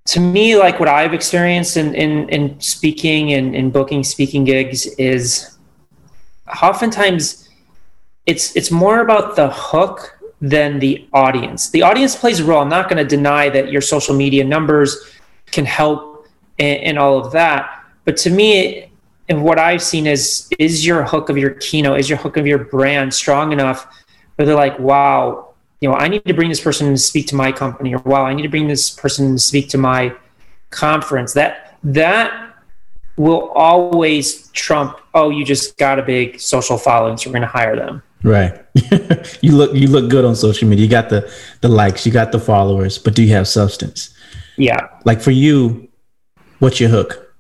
to 0.06 0.20
me, 0.20 0.58
like 0.58 0.80
what 0.80 0.90
I've 0.90 1.14
experienced 1.14 1.78
in 1.78 1.96
in, 1.96 2.30
in 2.30 2.60
speaking 2.60 3.34
and 3.34 3.56
in 3.56 3.72
booking 3.72 4.04
speaking 4.04 4.44
gigs 4.44 4.86
is 4.98 5.58
oftentimes 6.62 7.43
it's 8.26 8.56
it's 8.56 8.72
more 8.72 9.02
about 9.02 9.36
the 9.36 9.50
hook 9.50 10.20
than 10.42 10.80
the 10.80 11.08
audience. 11.14 11.70
The 11.70 11.82
audience 11.82 12.16
plays 12.16 12.40
a 12.40 12.44
role. 12.44 12.62
I'm 12.62 12.70
not 12.70 12.90
going 12.90 12.98
to 12.98 13.08
deny 13.08 13.50
that 13.50 13.72
your 13.72 13.82
social 13.82 14.16
media 14.16 14.44
numbers 14.44 14.98
can 15.52 15.66
help 15.66 16.28
and, 16.60 17.00
all 17.00 17.18
of 17.18 17.32
that. 17.32 17.86
But 18.06 18.18
to 18.18 18.30
me, 18.30 18.90
and 19.30 19.44
what 19.44 19.58
I've 19.58 19.82
seen 19.82 20.06
is 20.06 20.50
is 20.60 20.86
your 20.86 21.04
hook 21.04 21.30
of 21.30 21.38
your 21.38 21.52
keynote, 21.52 22.00
is 22.00 22.10
your 22.10 22.18
hook 22.18 22.38
of 22.38 22.46
your 22.46 22.60
brand 22.60 23.14
strong 23.14 23.52
enough 23.52 23.88
where 24.36 24.46
they're 24.46 24.56
like, 24.56 24.78
wow, 24.80 25.54
you 25.80 25.90
know, 25.90 25.96
I 25.96 26.08
need 26.08 26.26
to 26.26 26.34
bring 26.34 26.50
this 26.50 26.60
person 26.60 26.90
to 26.92 26.98
speak 26.98 27.28
to 27.28 27.36
my 27.36 27.52
company, 27.52 27.94
or 27.94 28.00
wow, 28.00 28.26
I 28.26 28.34
need 28.34 28.44
to 28.44 28.50
bring 28.50 28.68
this 28.68 28.90
person 28.90 29.34
to 29.34 29.40
speak 29.40 29.70
to 29.70 29.78
my 29.78 30.14
conference. 30.72 31.34
That 31.34 31.78
that 31.84 32.56
will 33.16 33.50
always 33.50 34.48
trump, 34.50 35.00
oh, 35.14 35.30
you 35.30 35.46
just 35.46 35.78
got 35.78 36.00
a 36.00 36.04
big 36.04 36.40
social 36.40 36.78
following, 36.78 37.18
so 37.18 37.30
we're 37.30 37.34
going 37.34 37.42
to 37.44 37.48
hire 37.48 37.76
them. 37.76 38.02
Right. 38.24 38.58
you 39.42 39.52
look 39.52 39.76
you 39.76 39.88
look 39.88 40.10
good 40.10 40.24
on 40.24 40.36
social 40.36 40.68
media. 40.68 40.86
You 40.86 40.90
got 40.90 41.10
the 41.10 41.32
the 41.62 41.68
likes, 41.68 42.06
you 42.06 42.12
got 42.12 42.32
the 42.32 42.40
followers, 42.40 42.98
but 42.98 43.14
do 43.16 43.22
you 43.22 43.34
have 43.34 43.48
substance? 43.48 44.16
Yeah. 44.58 44.88
Like 45.04 45.22
for 45.22 45.32
you, 45.32 45.90
what's 46.60 46.80
your 46.80 46.90
hook? 46.90 47.36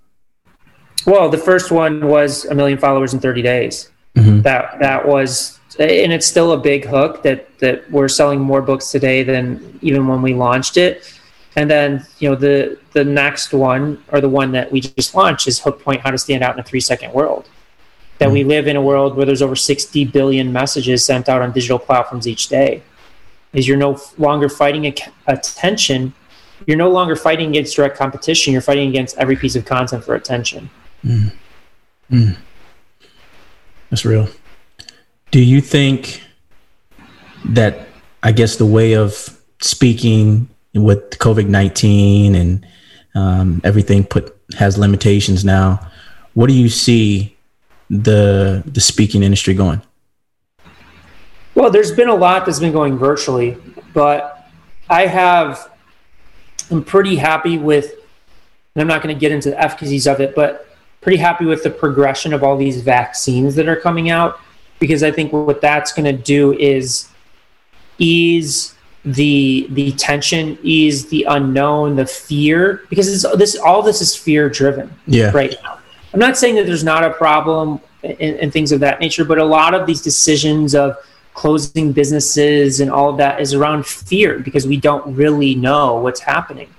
Well, 1.05 1.29
the 1.29 1.37
first 1.37 1.71
one 1.71 2.07
was 2.07 2.45
a 2.45 2.55
million 2.55 2.77
followers 2.77 3.13
in 3.13 3.19
30 3.19 3.41
days. 3.41 3.89
Mm-hmm. 4.15 4.41
That 4.41 4.77
that 4.79 5.07
was 5.07 5.59
and 5.79 6.13
it's 6.13 6.27
still 6.27 6.51
a 6.51 6.57
big 6.57 6.85
hook 6.85 7.23
that 7.23 7.57
that 7.59 7.89
we're 7.89 8.09
selling 8.09 8.39
more 8.39 8.61
books 8.61 8.91
today 8.91 9.23
than 9.23 9.79
even 9.81 10.07
when 10.07 10.21
we 10.21 10.33
launched 10.33 10.77
it. 10.77 11.19
And 11.55 11.69
then, 11.69 12.05
you 12.19 12.29
know, 12.29 12.35
the 12.35 12.77
the 12.91 13.05
next 13.05 13.53
one 13.53 14.03
or 14.11 14.19
the 14.19 14.29
one 14.29 14.51
that 14.51 14.71
we 14.71 14.81
just 14.81 15.15
launched 15.15 15.47
is 15.47 15.59
Hook 15.59 15.81
Point 15.81 16.01
How 16.01 16.11
to 16.11 16.17
Stand 16.17 16.43
Out 16.43 16.55
in 16.55 16.59
a 16.59 16.63
3 16.63 16.79
Second 16.79 17.13
World 17.13 17.47
that 18.19 18.31
we 18.31 18.43
live 18.43 18.67
in 18.67 18.75
a 18.75 18.81
world 18.81 19.15
where 19.15 19.25
there's 19.25 19.41
over 19.41 19.55
60 19.55 20.05
billion 20.05 20.53
messages 20.53 21.03
sent 21.03 21.27
out 21.27 21.41
on 21.41 21.51
digital 21.51 21.79
platforms 21.79 22.27
each 22.27 22.47
day 22.47 22.81
is 23.53 23.67
you're 23.67 23.77
no 23.77 23.99
longer 24.17 24.49
fighting 24.49 24.93
attention 25.27 26.13
you're 26.65 26.77
no 26.77 26.89
longer 26.89 27.15
fighting 27.15 27.49
against 27.49 27.75
direct 27.75 27.97
competition 27.97 28.53
you're 28.53 28.61
fighting 28.61 28.89
against 28.89 29.17
every 29.17 29.35
piece 29.35 29.55
of 29.55 29.65
content 29.65 30.03
for 30.03 30.15
attention 30.15 30.69
mm. 31.03 31.31
Mm. 32.11 32.37
that's 33.89 34.05
real 34.05 34.27
do 35.31 35.41
you 35.41 35.61
think 35.61 36.23
that 37.45 37.87
i 38.21 38.31
guess 38.31 38.55
the 38.55 38.65
way 38.65 38.93
of 38.93 39.39
speaking 39.61 40.49
with 40.73 41.17
covid-19 41.19 42.35
and 42.35 42.65
um, 43.15 43.61
everything 43.63 44.03
put 44.03 44.35
has 44.57 44.77
limitations 44.77 45.45
now 45.45 45.79
what 46.33 46.47
do 46.47 46.53
you 46.53 46.69
see 46.69 47.35
the 48.01 48.63
the 48.65 48.81
speaking 48.81 49.23
industry 49.23 49.53
going? 49.53 49.81
Well, 51.55 51.69
there's 51.69 51.91
been 51.91 52.09
a 52.09 52.15
lot 52.15 52.45
that's 52.45 52.59
been 52.59 52.73
going 52.73 52.97
virtually, 52.97 53.57
but 53.93 54.49
I 54.89 55.05
have 55.05 55.71
I'm 56.71 56.83
pretty 56.83 57.15
happy 57.15 57.57
with 57.57 57.95
and 58.75 58.81
I'm 58.81 58.87
not 58.87 59.03
going 59.03 59.15
to 59.15 59.19
get 59.19 59.31
into 59.31 59.51
the 59.51 59.61
efficacies 59.61 60.07
of 60.07 60.19
it, 60.19 60.33
but 60.33 60.67
pretty 61.01 61.17
happy 61.17 61.45
with 61.45 61.61
the 61.63 61.69
progression 61.69 62.33
of 62.33 62.43
all 62.43 62.57
these 62.57 62.81
vaccines 62.81 63.55
that 63.55 63.67
are 63.67 63.75
coming 63.75 64.09
out 64.09 64.39
because 64.79 65.03
I 65.03 65.11
think 65.11 65.31
what 65.31 65.61
that's 65.61 65.93
going 65.93 66.05
to 66.05 66.23
do 66.23 66.53
is 66.53 67.07
ease 67.99 68.73
the 69.05 69.67
the 69.71 69.91
tension, 69.93 70.57
ease 70.63 71.07
the 71.07 71.25
unknown, 71.29 71.97
the 71.97 72.05
fear 72.05 72.81
because 72.89 73.21
this 73.37 73.55
all 73.55 73.81
this 73.83 74.01
is 74.01 74.15
fear 74.15 74.49
driven 74.49 74.91
yeah. 75.05 75.31
right 75.31 75.55
now. 75.61 75.79
I'm 76.13 76.19
not 76.19 76.37
saying 76.37 76.55
that 76.55 76.65
there's 76.65 76.83
not 76.83 77.03
a 77.03 77.09
problem 77.09 77.81
and, 78.03 78.53
things 78.53 78.71
of 78.71 78.79
that 78.81 78.99
nature, 78.99 79.25
but 79.25 79.39
a 79.39 79.45
lot 79.45 79.73
of 79.73 79.87
these 79.87 80.01
decisions 80.01 80.75
of 80.75 80.97
closing 81.33 81.91
businesses 81.91 82.79
and 82.79 82.91
all 82.91 83.09
of 83.09 83.17
that 83.17 83.41
is 83.41 83.53
around 83.53 83.85
fear 83.85 84.37
because 84.37 84.67
we 84.67 84.77
don't 84.77 85.15
really 85.15 85.55
know 85.55 85.95
what's 85.95 86.19
happening. 86.19 86.71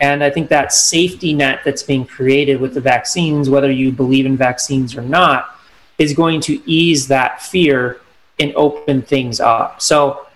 And 0.00 0.22
I 0.22 0.30
think 0.30 0.48
that 0.50 0.72
safety 0.72 1.32
net 1.32 1.60
that's 1.64 1.82
being 1.82 2.04
created 2.04 2.60
with 2.60 2.74
the 2.74 2.80
vaccines, 2.80 3.48
whether 3.48 3.70
you 3.70 3.90
believe 3.90 4.26
in 4.26 4.36
vaccines 4.36 4.96
or 4.96 5.02
not, 5.02 5.56
is 5.96 6.12
going 6.12 6.40
to 6.42 6.62
ease 6.70 7.08
that 7.08 7.42
fear 7.42 8.00
and 8.38 8.52
open 8.54 9.02
things 9.02 9.40
up. 9.40 9.80
So 9.80 10.26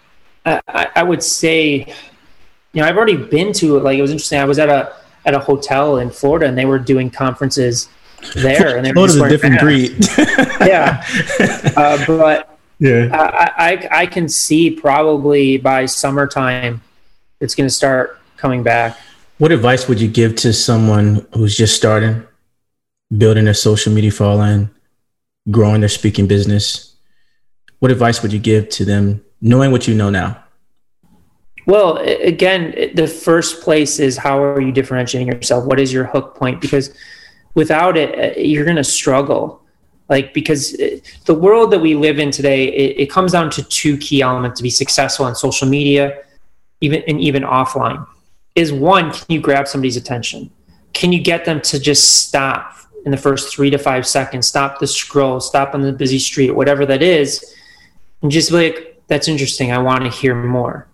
I, 0.45 0.89
I 0.97 1.03
would 1.03 1.23
say, 1.23 1.95
you 2.73 2.81
know, 2.81 2.89
I've 2.89 2.97
already 2.97 3.17
been 3.17 3.53
to 3.55 3.79
like 3.79 3.99
it 3.99 4.03
was 4.03 4.11
interesting. 4.11 4.41
I 4.41 4.45
was 4.45 4.59
at 4.59 4.69
a 4.69 4.95
at 5.25 5.35
a 5.35 5.39
hotel 5.39 5.99
in 5.99 6.11
Florida 6.11 6.47
and 6.47 6.59
they 6.59 6.65
were 6.65 6.79
doing 6.79 7.11
conferences 7.11 7.89
there. 8.35 8.77
And 8.79 8.87
Florida's 8.93 9.17
a 9.17 9.29
different 9.29 9.61
breed. 9.61 10.07
yeah, 10.61 11.05
uh, 11.77 12.05
but 12.07 12.59
yeah, 12.79 13.09
I, 13.13 13.71
I 13.71 13.89
I 14.03 14.07
can 14.07 14.29
see 14.29 14.71
probably 14.71 15.57
by 15.57 15.87
summertime 15.87 16.81
it's 17.41 17.55
going 17.55 17.69
to 17.69 17.75
start 17.75 18.21
coming 18.37 18.63
back. 18.63 18.99
What 19.39 19.51
advice 19.51 19.89
would 19.89 20.01
you 20.01 20.09
give 20.09 20.37
to 20.37 20.53
someone 20.53 21.27
who's 21.35 21.57
just 21.57 21.77
starting, 21.77 22.23
building 23.17 23.45
their 23.45 23.55
social 23.55 23.93
media 23.93 24.13
following, 24.13 24.71
growing 25.51 25.81
their 25.81 25.89
speaking 25.89 26.27
business? 26.27 26.95
What 27.81 27.91
advice 27.91 28.23
would 28.23 28.33
you 28.33 28.39
give 28.39 28.69
to 28.71 28.85
them, 28.85 29.25
knowing 29.41 29.73
what 29.73 29.89
you 29.89 29.95
know 29.95 30.11
now? 30.11 30.43
Well, 31.67 31.99
again, 31.99 32.93
the 32.95 33.07
first 33.07 33.63
place 33.63 33.99
is 33.99 34.17
how 34.17 34.43
are 34.43 34.61
you 34.61 34.73
differentiating 34.73 35.29
yourself? 35.29 35.65
What 35.65 35.79
is 35.79 35.93
your 35.93 36.05
hook 36.05 36.37
point? 36.37 36.61
Because 36.61 36.95
without 37.55 37.97
it, 37.97 38.37
uh, 38.37 38.41
you're 38.41 38.65
going 38.65 38.77
to 38.77 38.85
struggle. 38.85 39.63
Like, 40.09 40.35
because 40.35 40.75
uh, 40.75 40.99
the 41.25 41.35
world 41.35 41.71
that 41.73 41.81
we 41.81 41.95
live 41.95 42.19
in 42.19 42.31
today, 42.31 42.65
it, 42.69 43.01
it 43.01 43.11
comes 43.11 43.33
down 43.33 43.51
to 43.51 43.63
two 43.63 43.97
key 43.97 44.23
elements 44.23 44.59
to 44.59 44.63
be 44.63 44.71
successful 44.71 45.25
on 45.27 45.35
social 45.35 45.69
media, 45.69 46.23
even 46.81 47.03
and 47.07 47.21
even 47.21 47.43
offline. 47.43 48.07
Is 48.55 48.73
one, 48.73 49.13
can 49.13 49.25
you 49.29 49.41
grab 49.41 49.67
somebody's 49.67 49.97
attention? 49.97 50.51
Can 50.93 51.13
you 51.13 51.23
get 51.23 51.45
them 51.45 51.61
to 51.63 51.81
just 51.81 52.27
stop 52.27 52.77
in 53.07 53.11
the 53.11 53.17
first 53.17 53.55
three 53.55 53.71
to 53.71 53.79
five 53.79 54.07
seconds, 54.07 54.47
stop 54.47 54.79
the 54.79 54.87
scroll, 54.87 55.41
stop 55.41 55.75
on 55.75 55.81
the 55.81 55.93
busy 55.93 56.19
street, 56.19 56.51
whatever 56.51 56.85
that 56.87 57.03
is, 57.03 57.57
and 58.21 58.31
just 58.31 58.51
be 58.51 58.57
like, 58.57 59.03
that's 59.09 59.27
interesting. 59.27 59.73
I 59.73 59.79
want 59.79 60.05
to 60.05 60.11
hear 60.11 60.35
more 60.35 60.87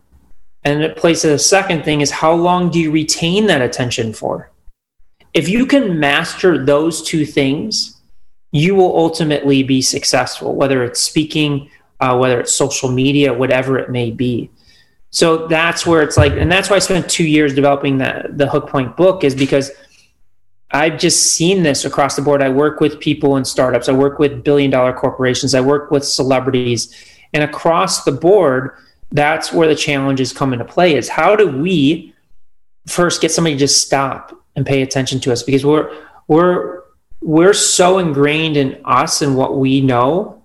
and 0.65 0.83
it 0.83 0.97
plays 0.97 1.23
the 1.23 1.39
second 1.39 1.85
thing 1.85 2.01
is 2.01 2.11
how 2.11 2.33
long 2.33 2.71
do 2.71 2.79
you 2.79 2.91
retain 2.91 3.47
that 3.47 3.63
attention 3.63 4.13
for? 4.13 4.51
If 5.39 5.49
you 5.49 5.67
can 5.67 6.01
master 6.01 6.65
those 6.65 7.01
two 7.01 7.25
things, 7.25 8.01
you 8.51 8.75
will 8.75 8.97
ultimately 8.97 9.63
be 9.63 9.81
successful, 9.81 10.57
whether 10.57 10.83
it's 10.83 10.99
speaking, 10.99 11.71
uh, 12.01 12.19
whether 12.19 12.41
it's 12.41 12.53
social 12.53 12.91
media, 12.91 13.33
whatever 13.33 13.79
it 13.79 13.89
may 13.89 14.11
be. 14.11 14.51
So 15.11 15.47
that's 15.47 15.87
where 15.87 16.03
it's 16.03 16.17
like, 16.17 16.33
and 16.33 16.51
that's 16.51 16.71
why 16.71 16.75
I 16.75 16.81
spent 16.81 17.09
two 17.09 17.25
years 17.25 17.55
developing 17.55 17.99
the, 17.99 18.25
the 18.31 18.49
Hook 18.49 18.69
Point 18.69 18.97
book, 18.97 19.23
is 19.23 19.37
because 19.37 19.71
I've 20.73 20.99
just 20.99 21.35
seen 21.35 21.63
this 21.63 21.85
across 21.85 22.17
the 22.17 22.23
board. 22.23 22.43
I 22.43 22.49
work 22.49 22.81
with 22.81 22.99
people 22.99 23.37
in 23.37 23.45
startups, 23.45 23.89
I 23.89 23.93
work 23.93 24.19
with 24.19 24.43
billion 24.43 24.73
dollar 24.73 24.93
corporations, 24.93 25.55
I 25.55 25.61
work 25.61 25.93
with 25.93 26.05
celebrities, 26.05 26.93
and 27.33 27.45
across 27.45 28.03
the 28.03 28.11
board, 28.11 28.73
that's 29.13 29.53
where 29.53 29.69
the 29.69 29.77
challenges 29.77 30.33
come 30.33 30.53
into 30.53 30.65
play 30.65 30.97
is 30.97 31.09
how 31.09 31.37
do 31.37 31.47
we 31.47 32.13
first 32.89 33.21
get 33.21 33.31
somebody 33.31 33.55
to 33.55 33.61
just 33.61 33.87
stop 33.87 34.35
and 34.59 34.67
pay 34.67 34.83
attention 34.83 35.21
to 35.21 35.33
us 35.33 35.45
because 35.45 35.65
we're 35.65 35.89
we're 36.27 36.83
we're 37.23 37.53
so 37.53 37.99
ingrained 37.99 38.57
in 38.57 38.81
us 38.85 39.23
and 39.23 39.37
what 39.37 39.57
we 39.57 39.81
know 39.81 40.43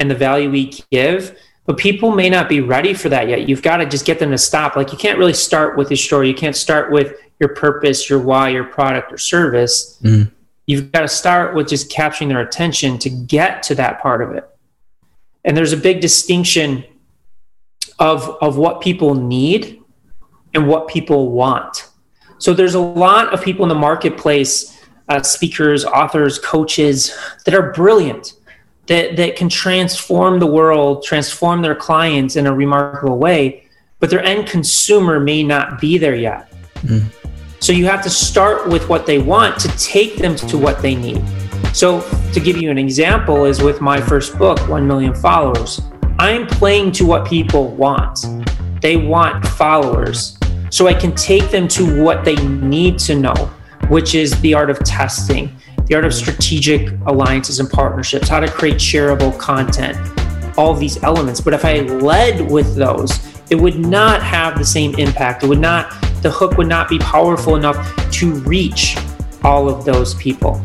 and 0.00 0.10
the 0.10 0.14
value 0.14 0.50
we 0.50 0.72
give 0.90 1.38
but 1.66 1.78
people 1.78 2.10
may 2.10 2.28
not 2.28 2.48
be 2.48 2.60
ready 2.60 2.92
for 2.92 3.08
that 3.08 3.28
yet. 3.28 3.48
You've 3.48 3.62
got 3.62 3.78
to 3.78 3.86
just 3.86 4.04
get 4.04 4.18
them 4.18 4.30
to 4.30 4.36
stop. 4.38 4.76
Like 4.76 4.92
you 4.92 4.98
can't 4.98 5.18
really 5.18 5.32
start 5.32 5.78
with 5.78 5.88
your 5.88 5.96
story. 5.96 6.28
You 6.28 6.34
can't 6.34 6.56
start 6.56 6.92
with 6.92 7.14
your 7.40 7.54
purpose 7.54 8.10
your 8.10 8.18
why 8.18 8.50
your 8.50 8.64
product 8.64 9.12
or 9.12 9.18
service. 9.18 9.98
Mm. 10.02 10.30
you've 10.66 10.92
got 10.92 11.00
to 11.00 11.08
start 11.08 11.54
with 11.54 11.68
just 11.68 11.90
capturing 11.90 12.28
their 12.28 12.40
attention 12.40 12.98
to 12.98 13.08
get 13.08 13.62
to 13.62 13.74
that 13.76 14.00
part 14.00 14.20
of 14.20 14.32
it. 14.32 14.46
And 15.44 15.56
there's 15.56 15.72
a 15.72 15.78
big 15.78 16.00
distinction 16.00 16.84
of 17.98 18.36
of 18.42 18.58
what 18.58 18.82
people 18.82 19.14
need 19.14 19.80
and 20.52 20.68
what 20.68 20.88
people 20.88 21.30
want. 21.30 21.83
So 22.38 22.52
there's 22.52 22.74
a 22.74 22.80
lot 22.80 23.32
of 23.32 23.42
people 23.42 23.64
in 23.64 23.68
the 23.68 23.74
marketplace, 23.74 24.80
uh, 25.08 25.22
speakers, 25.22 25.84
authors, 25.84 26.38
coaches 26.38 27.16
that 27.44 27.54
are 27.54 27.72
brilliant, 27.72 28.34
that 28.86 29.16
that 29.16 29.36
can 29.36 29.48
transform 29.48 30.38
the 30.40 30.46
world, 30.46 31.02
transform 31.04 31.62
their 31.62 31.74
clients 31.74 32.36
in 32.36 32.46
a 32.46 32.54
remarkable 32.54 33.18
way, 33.18 33.64
but 34.00 34.10
their 34.10 34.22
end 34.22 34.46
consumer 34.46 35.20
may 35.20 35.42
not 35.42 35.80
be 35.80 35.98
there 35.98 36.16
yet. 36.16 36.52
Mm. 36.82 37.04
So 37.60 37.72
you 37.72 37.86
have 37.86 38.02
to 38.02 38.10
start 38.10 38.68
with 38.68 38.90
what 38.90 39.06
they 39.06 39.18
want 39.18 39.58
to 39.60 39.68
take 39.78 40.16
them 40.16 40.36
to 40.36 40.58
what 40.58 40.82
they 40.82 40.94
need. 40.94 41.24
So 41.72 42.02
to 42.32 42.40
give 42.40 42.58
you 42.58 42.70
an 42.70 42.76
example 42.76 43.46
is 43.46 43.62
with 43.62 43.80
my 43.80 44.00
first 44.00 44.38
book, 44.38 44.68
1 44.68 44.86
million 44.86 45.14
followers. 45.14 45.80
I'm 46.18 46.46
playing 46.46 46.92
to 46.92 47.06
what 47.06 47.26
people 47.26 47.68
want. 47.68 48.26
They 48.82 48.96
want 48.96 49.46
followers. 49.46 50.36
So 50.74 50.88
I 50.88 50.92
can 50.92 51.14
take 51.14 51.52
them 51.52 51.68
to 51.68 52.02
what 52.02 52.24
they 52.24 52.34
need 52.34 52.98
to 52.98 53.14
know, 53.14 53.32
which 53.86 54.16
is 54.16 54.32
the 54.40 54.54
art 54.54 54.70
of 54.70 54.80
testing, 54.80 55.56
the 55.86 55.94
art 55.94 56.04
of 56.04 56.12
strategic 56.12 56.90
alliances 57.06 57.60
and 57.60 57.70
partnerships, 57.70 58.28
how 58.28 58.40
to 58.40 58.48
create 58.50 58.78
shareable 58.78 59.38
content, 59.38 59.96
all 60.58 60.74
these 60.74 61.00
elements. 61.04 61.40
But 61.40 61.54
if 61.54 61.64
I 61.64 61.82
led 61.82 62.50
with 62.50 62.74
those, 62.74 63.12
it 63.50 63.54
would 63.54 63.78
not 63.78 64.20
have 64.24 64.58
the 64.58 64.64
same 64.64 64.96
impact. 64.96 65.44
It 65.44 65.46
would 65.48 65.60
not, 65.60 65.92
the 66.22 66.30
hook 66.32 66.58
would 66.58 66.66
not 66.66 66.88
be 66.88 66.98
powerful 66.98 67.54
enough 67.54 68.10
to 68.14 68.32
reach 68.40 68.96
all 69.44 69.68
of 69.68 69.84
those 69.84 70.14
people. 70.14 70.60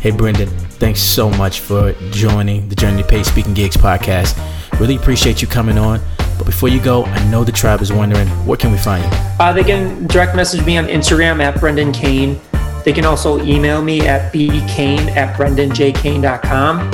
Hey, 0.00 0.12
Brendan, 0.12 0.48
thanks 0.48 1.02
so 1.02 1.28
much 1.28 1.60
for 1.60 1.92
joining 2.10 2.70
the 2.70 2.74
Journey 2.74 3.02
to 3.02 3.06
Paid 3.06 3.26
Speaking 3.26 3.52
Gigs 3.52 3.76
podcast. 3.76 4.40
Really 4.80 4.96
appreciate 4.96 5.42
you 5.42 5.46
coming 5.46 5.76
on. 5.76 6.00
But 6.40 6.46
before 6.46 6.70
you 6.70 6.80
go, 6.80 7.04
I 7.04 7.22
know 7.28 7.44
the 7.44 7.52
tribe 7.52 7.82
is 7.82 7.92
wondering 7.92 8.26
where 8.46 8.56
can 8.56 8.72
we 8.72 8.78
find 8.78 9.04
you? 9.04 9.10
Uh, 9.38 9.52
they 9.52 9.62
can 9.62 10.06
direct 10.06 10.34
message 10.34 10.64
me 10.64 10.78
on 10.78 10.86
Instagram 10.86 11.42
at 11.42 11.60
Brendan 11.60 11.92
Kane. 11.92 12.40
They 12.82 12.94
can 12.94 13.04
also 13.04 13.42
email 13.42 13.82
me 13.82 14.08
at 14.08 14.32
bkane 14.32 15.14
at 15.14 15.36
brendanjkane.com. 15.36 16.90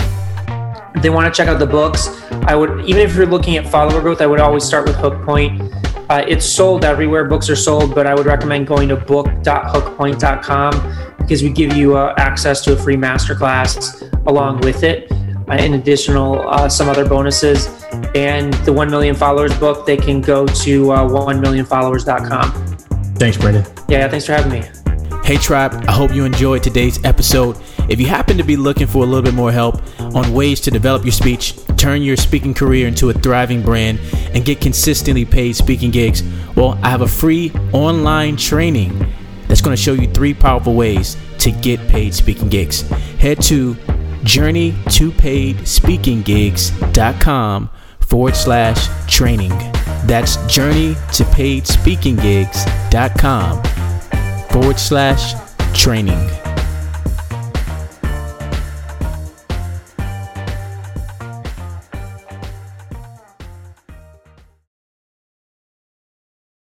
If 0.96 1.02
they 1.02 1.10
want 1.10 1.32
to 1.32 1.36
check 1.36 1.46
out 1.46 1.60
the 1.60 1.66
books, 1.66 2.08
I 2.48 2.56
would, 2.56 2.86
even 2.86 3.02
if 3.02 3.14
you're 3.14 3.24
looking 3.24 3.56
at 3.56 3.68
follower 3.68 4.00
growth, 4.00 4.20
I 4.20 4.26
would 4.26 4.40
always 4.40 4.64
start 4.64 4.88
with 4.88 4.96
Hook 4.96 5.24
Point. 5.24 5.62
Uh, 6.10 6.24
it's 6.26 6.44
sold 6.44 6.84
everywhere 6.84 7.26
books 7.26 7.48
are 7.48 7.54
sold, 7.54 7.94
but 7.94 8.04
I 8.04 8.16
would 8.16 8.26
recommend 8.26 8.66
going 8.66 8.88
to 8.88 8.96
book.hookpoint.com 8.96 11.16
because 11.18 11.44
we 11.44 11.50
give 11.50 11.76
you 11.76 11.96
uh, 11.96 12.14
access 12.18 12.62
to 12.62 12.72
a 12.72 12.76
free 12.76 12.96
masterclass 12.96 14.10
along 14.26 14.62
with 14.62 14.82
it. 14.82 15.08
Uh, 15.48 15.52
additional 15.52 16.48
uh, 16.48 16.68
some 16.68 16.88
other 16.88 17.08
bonuses. 17.08 17.75
And 18.16 18.54
the 18.64 18.72
1 18.72 18.90
million 18.90 19.14
followers 19.14 19.54
book, 19.58 19.84
they 19.84 19.98
can 19.98 20.22
go 20.22 20.46
to 20.46 20.90
uh, 20.90 21.06
1millionfollowers.com. 21.06 22.50
Thanks, 23.16 23.36
Brendan. 23.36 23.66
Yeah, 23.90 24.08
thanks 24.08 24.24
for 24.24 24.32
having 24.32 24.52
me. 24.52 24.66
Hey, 25.22 25.36
Tribe, 25.36 25.84
I 25.86 25.92
hope 25.92 26.14
you 26.14 26.24
enjoyed 26.24 26.62
today's 26.62 27.04
episode. 27.04 27.58
If 27.90 28.00
you 28.00 28.06
happen 28.06 28.38
to 28.38 28.42
be 28.42 28.56
looking 28.56 28.86
for 28.86 29.02
a 29.02 29.06
little 29.06 29.20
bit 29.20 29.34
more 29.34 29.52
help 29.52 29.82
on 30.00 30.32
ways 30.32 30.62
to 30.62 30.70
develop 30.70 31.04
your 31.04 31.12
speech, 31.12 31.58
turn 31.76 32.00
your 32.00 32.16
speaking 32.16 32.54
career 32.54 32.88
into 32.88 33.10
a 33.10 33.12
thriving 33.12 33.60
brand, 33.60 34.00
and 34.32 34.46
get 34.46 34.62
consistently 34.62 35.26
paid 35.26 35.54
speaking 35.54 35.90
gigs, 35.90 36.22
well, 36.56 36.78
I 36.82 36.88
have 36.88 37.02
a 37.02 37.06
free 37.06 37.52
online 37.74 38.38
training 38.38 38.98
that's 39.46 39.60
going 39.60 39.76
to 39.76 39.82
show 39.82 39.92
you 39.92 40.10
three 40.10 40.32
powerful 40.32 40.74
ways 40.74 41.18
to 41.40 41.50
get 41.50 41.86
paid 41.88 42.14
speaking 42.14 42.48
gigs. 42.48 42.80
Head 43.18 43.42
to 43.42 43.76
journey 44.24 44.74
forward 48.06 48.36
slash 48.36 48.88
training. 49.06 49.52
That's 50.06 50.36
journey 50.46 50.96
to 51.14 51.24
paid 51.26 51.66
speaking 51.66 52.16
gigs.com 52.16 53.62
forward 54.50 54.78
slash 54.78 55.34
training. 55.74 56.45